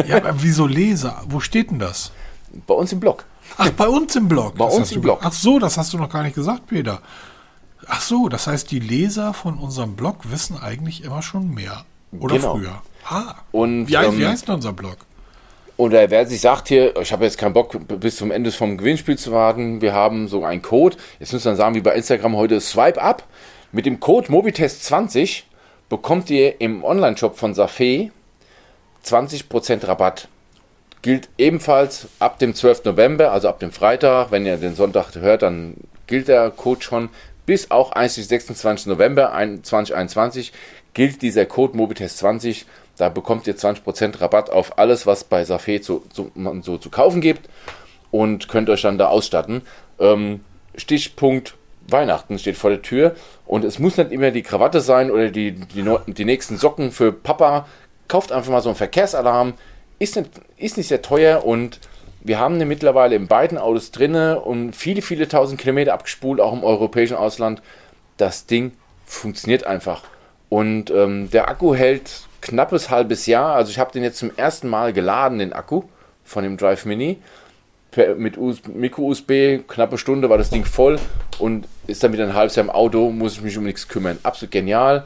[0.05, 1.21] Ja, aber wieso Leser?
[1.27, 2.11] Wo steht denn das?
[2.65, 3.25] Bei uns im Blog.
[3.57, 4.55] Ach, bei uns im Blog.
[4.57, 5.19] Bei Das uns im Blog.
[5.23, 7.01] Ach so, das hast du noch gar nicht gesagt, Peter.
[7.87, 11.85] Ach so, das heißt, die Leser von unserem Blog wissen eigentlich immer schon mehr.
[12.19, 12.55] Oder Genau.
[12.55, 12.81] früher.
[13.09, 13.35] Ah.
[13.51, 14.97] Und, wie, heißt, wie ähm, heißt denn unser Blog?
[15.77, 19.17] Oder wer sich sagt hier, ich habe jetzt keinen Bock bis zum Ende vom Gewinnspiel
[19.17, 22.59] zu warten, wir haben so einen Code, jetzt müssen wir sagen, wie bei Instagram heute,
[22.59, 23.23] Swipe Up.
[23.71, 25.43] Mit dem Code Mobitest20
[25.89, 28.11] bekommt ihr im Online-Shop von Safé
[29.07, 30.27] 20% Rabatt.
[31.01, 32.85] Gilt ebenfalls ab dem 12.
[32.85, 34.31] November, also ab dem Freitag.
[34.31, 35.75] Wenn ihr den Sonntag hört, dann
[36.07, 37.09] gilt der Code schon.
[37.45, 38.87] Bis auch einschließlich 26.
[38.87, 40.51] November ein- 2021
[40.93, 42.65] gilt dieser Code Mobitest20.
[42.97, 46.03] Da bekommt ihr 20% Rabatt auf alles, was bei Safé so,
[46.33, 47.47] man so zu kaufen gibt
[48.11, 49.61] und könnt euch dann da ausstatten.
[49.99, 50.41] Ähm,
[50.75, 51.55] Stichpunkt
[51.89, 55.53] Weihnachten steht vor der Tür und es muss nicht immer die Krawatte sein oder die,
[55.53, 57.65] die, die nächsten Socken für Papa.
[58.07, 59.53] Kauft einfach mal so einen Verkehrsalarm.
[59.99, 61.79] Ist nicht, ist nicht sehr teuer und
[62.21, 66.53] wir haben den mittlerweile in beiden Autos drinne und viele, viele tausend Kilometer abgespult, auch
[66.53, 67.61] im europäischen Ausland.
[68.17, 68.73] Das Ding
[69.05, 70.03] funktioniert einfach.
[70.49, 73.55] Und ähm, der Akku hält knappes halbes Jahr.
[73.55, 75.83] Also ich habe den jetzt zum ersten Mal geladen, den Akku
[76.23, 77.17] von dem Drive Mini.
[77.91, 80.99] Per, mit US Micro-USB, knappe Stunde war das Ding voll
[81.39, 84.19] und ist dann wieder ein halbes Jahr im Auto, muss ich mich um nichts kümmern.
[84.23, 85.05] Absolut genial.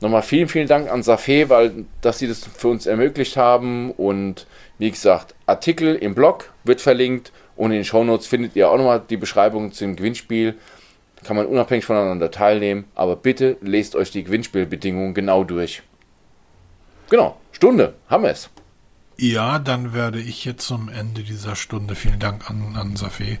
[0.00, 3.90] Nochmal vielen, vielen Dank an Safé, weil dass sie das für uns ermöglicht haben.
[3.90, 4.46] Und
[4.78, 9.02] wie gesagt, Artikel im Blog wird verlinkt und in den Shownotes findet ihr auch nochmal
[9.08, 10.56] die Beschreibung zum Gewinnspiel.
[11.22, 15.82] Kann man unabhängig voneinander teilnehmen, aber bitte lest euch die Gewinnspielbedingungen genau durch.
[17.10, 18.48] Genau, Stunde, haben wir es.
[19.18, 23.36] Ja, dann werde ich jetzt zum Ende dieser Stunde, vielen Dank an, an Safé,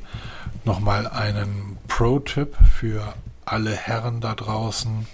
[0.66, 3.14] nochmal einen Pro-Tipp für
[3.46, 5.06] alle Herren da draußen.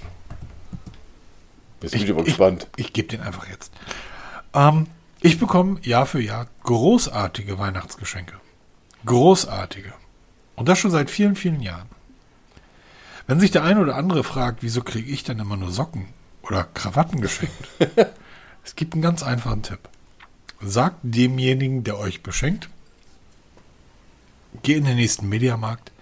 [1.86, 2.66] Jetzt Ich, bin ich aber ich, gespannt.
[2.74, 3.72] ich gebe den einfach jetzt.
[4.54, 4.88] Ähm,
[5.20, 8.34] ich bekomme Jahr für Jahr großartige Weihnachtsgeschenke.
[9.04, 9.92] Großartige.
[10.56, 11.88] Und das schon seit vielen, vielen Jahren.
[13.28, 16.08] Wenn sich der eine oder andere fragt, wieso kriege ich denn immer nur Socken
[16.42, 17.68] oder Krawatten geschenkt?
[18.64, 19.88] es gibt einen ganz einfachen Tipp.
[20.60, 22.68] Sagt demjenigen, der euch beschenkt,
[24.64, 25.92] geh in den nächsten Mediamarkt,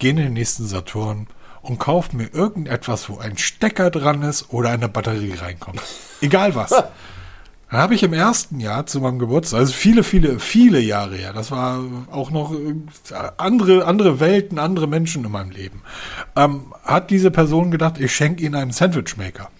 [0.00, 1.28] geh in den nächsten Saturn
[1.62, 5.80] und kauf mir irgendetwas, wo ein Stecker dran ist oder eine Batterie reinkommt.
[6.20, 6.70] Egal was.
[7.70, 11.34] Dann habe ich im ersten Jahr zu meinem Geburtstag, also viele, viele, viele Jahre her,
[11.34, 11.80] das war
[12.10, 12.74] auch noch äh,
[13.36, 15.82] andere, andere Welten, andere Menschen in meinem Leben,
[16.34, 19.50] ähm, hat diese Person gedacht, ich schenke ihnen einen Sandwichmaker.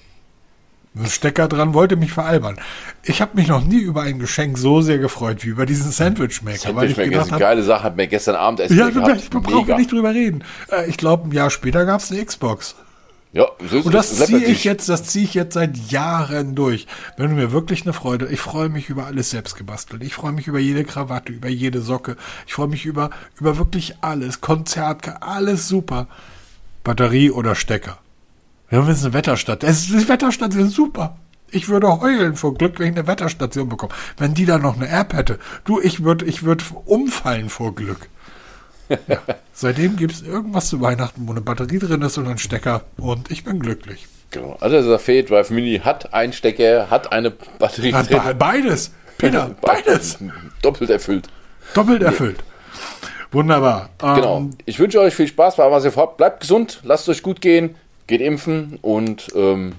[0.97, 2.59] Ein Stecker dran, wollte mich veralbern.
[3.05, 6.57] Ich habe mich noch nie über ein Geschenk so sehr gefreut wie über diesen Sandwichmaker,
[6.57, 9.32] ich Sandwichmaker ist eine geile Sache, hat mir gestern Abend essen ja, gehabt.
[9.32, 10.43] wir brauchen wir nicht drüber reden.
[10.72, 12.74] Äh, Ich glaube, ein Jahr später gab es eine Xbox.
[13.32, 14.16] Ja, so ist Und es.
[14.18, 16.86] das ziehe ich jetzt, das ziehe ich jetzt seit Jahren durch.
[17.18, 20.03] Wenn du mir wirklich eine Freude, ich freue mich über alles selbst gebastelt.
[20.03, 22.16] Ich freue mich über jede Krawatte, über jede Socke.
[22.47, 24.41] Ich freue mich über, über wirklich alles.
[24.41, 26.09] Konzert, alles super.
[26.84, 27.99] Batterie oder Stecker.
[28.69, 29.64] Wir haben jetzt eine Wetterstadt.
[29.64, 31.16] Es ist, die Wetterstation ist super.
[31.51, 33.95] Ich würde heulen vor Glück, wenn ich eine Wetterstation bekomme.
[34.19, 35.39] Wenn die da noch eine App hätte.
[35.64, 38.09] Du, ich würde, ich würde umfallen vor Glück.
[38.91, 39.19] Ja.
[39.53, 43.31] Seitdem gibt es irgendwas zu Weihnachten, wo eine Batterie drin ist und ein Stecker und
[43.31, 44.07] ich bin glücklich.
[44.31, 44.57] Genau.
[44.61, 48.93] Also der Fade Drive Mini hat einen Stecker, hat eine Batterie Hat be beides.
[49.16, 50.19] Peter, beides.
[50.62, 51.29] Doppelt erfüllt.
[51.75, 52.39] Doppelt erfüllt.
[53.31, 53.89] Wunderbar.
[53.99, 54.39] Genau.
[54.39, 56.19] Ähm, Ich wünsche euch viel Spaß bei was ihr vorhabt.
[56.19, 57.75] Bleibt gesund, lasst euch gut gehen,
[58.09, 59.74] geht impfen und ähm,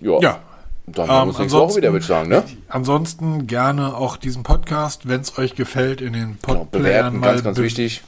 [0.00, 0.20] ja.
[0.20, 0.38] ja.
[0.86, 2.28] Dann Ähm, uns nächste Woche wieder, würde ich sagen.
[2.28, 2.42] Ne?
[2.68, 7.26] Ansonsten gerne auch diesen Podcast, wenn es euch gefällt, in den Genau, Podplayern bewerten, mal,
[7.28, 8.02] ganz, ganz be- wichtig.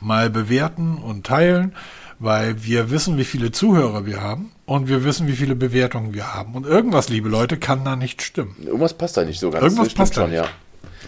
[0.00, 1.74] mal bewerten und teilen,
[2.18, 6.34] weil wir wissen, wie viele Zuhörer wir haben und wir wissen, wie viele Bewertungen wir
[6.34, 6.54] haben.
[6.54, 8.54] Und irgendwas, liebe Leute, kann da nicht stimmen.
[8.64, 9.64] Irgendwas passt da nicht so ganz.
[9.64, 10.40] Irgendwas passt da schon, nicht.
[10.40, 10.48] ja.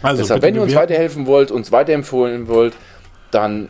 [0.02, 2.74] Also Deshalb, wenn ihr uns weiterhelfen wollt, uns weiterempfehlen wollt,
[3.30, 3.68] dann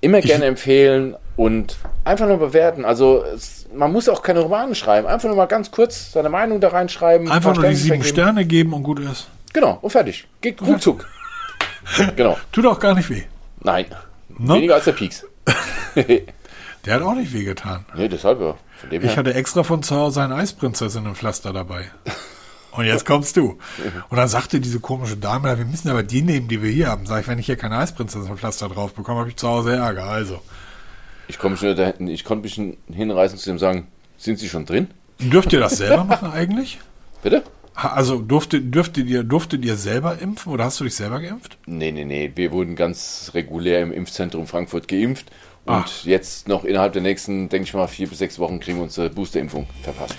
[0.00, 2.84] immer gerne empfehlen und einfach nur bewerten.
[2.84, 5.06] Also es, man muss auch keine Romane schreiben.
[5.06, 7.28] Einfach nur mal ganz kurz seine Meinung da reinschreiben.
[7.28, 8.02] ein Einfach nur die sieben.
[8.04, 9.28] Sterne geben und gut ist.
[9.52, 10.26] Genau, und fertig.
[10.40, 11.06] Geht ruckzuck.
[12.16, 12.38] genau.
[12.52, 13.22] Tut auch gar nicht weh.
[13.60, 13.86] Nein.
[14.28, 14.54] Ne?
[14.54, 15.24] Weniger als der Pieks.
[16.84, 17.84] Der hat auch nicht wehgetan.
[17.94, 18.56] nee, deshalb ja.
[18.90, 19.16] Ich her.
[19.16, 21.88] hatte extra von zu Hause ein Eisprinzessinnenpflaster dabei.
[22.72, 23.58] Und jetzt kommst du.
[24.08, 26.88] Und dann sagte diese komische Dame, "Ja, wir müssen aber die nehmen, die wir hier
[26.88, 27.06] haben.
[27.06, 30.04] Sag ich, wenn ich hier kein Eisprinzessinnenpflaster drauf bekomme, habe ich zu Hause Ärger.
[30.04, 30.40] Also.
[31.28, 32.60] Ich, komm schon da hinten, ich konnte mich
[32.94, 33.86] hinreißen zu dem sagen,
[34.18, 34.88] sind Sie schon drin?
[35.18, 36.78] Dürft ihr das selber machen eigentlich?
[37.22, 37.42] Bitte?
[37.74, 41.56] Also durftet, dürftet, ihr, durftet ihr selber impfen oder hast du dich selber geimpft?
[41.66, 42.30] Nee, nee, nee.
[42.34, 45.30] Wir wurden ganz regulär im Impfzentrum Frankfurt geimpft.
[45.64, 46.04] Und Ach.
[46.04, 49.08] jetzt noch innerhalb der nächsten, denke ich mal, vier bis sechs Wochen kriegen wir unsere
[49.10, 50.16] Boosterimpfung verpasst.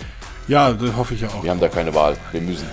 [0.47, 1.43] Ja, das hoffe ich ja auch.
[1.43, 2.18] Wir haben da keine Wahl.
[2.32, 2.66] Wir müssen.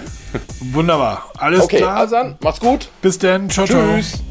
[0.72, 1.30] Wunderbar.
[1.36, 1.96] Alles Okay, klar.
[1.96, 2.88] also dann, macht's gut.
[3.02, 3.50] Bis dann.
[3.50, 3.96] Ciao, ciao.
[3.96, 4.22] Tschüss.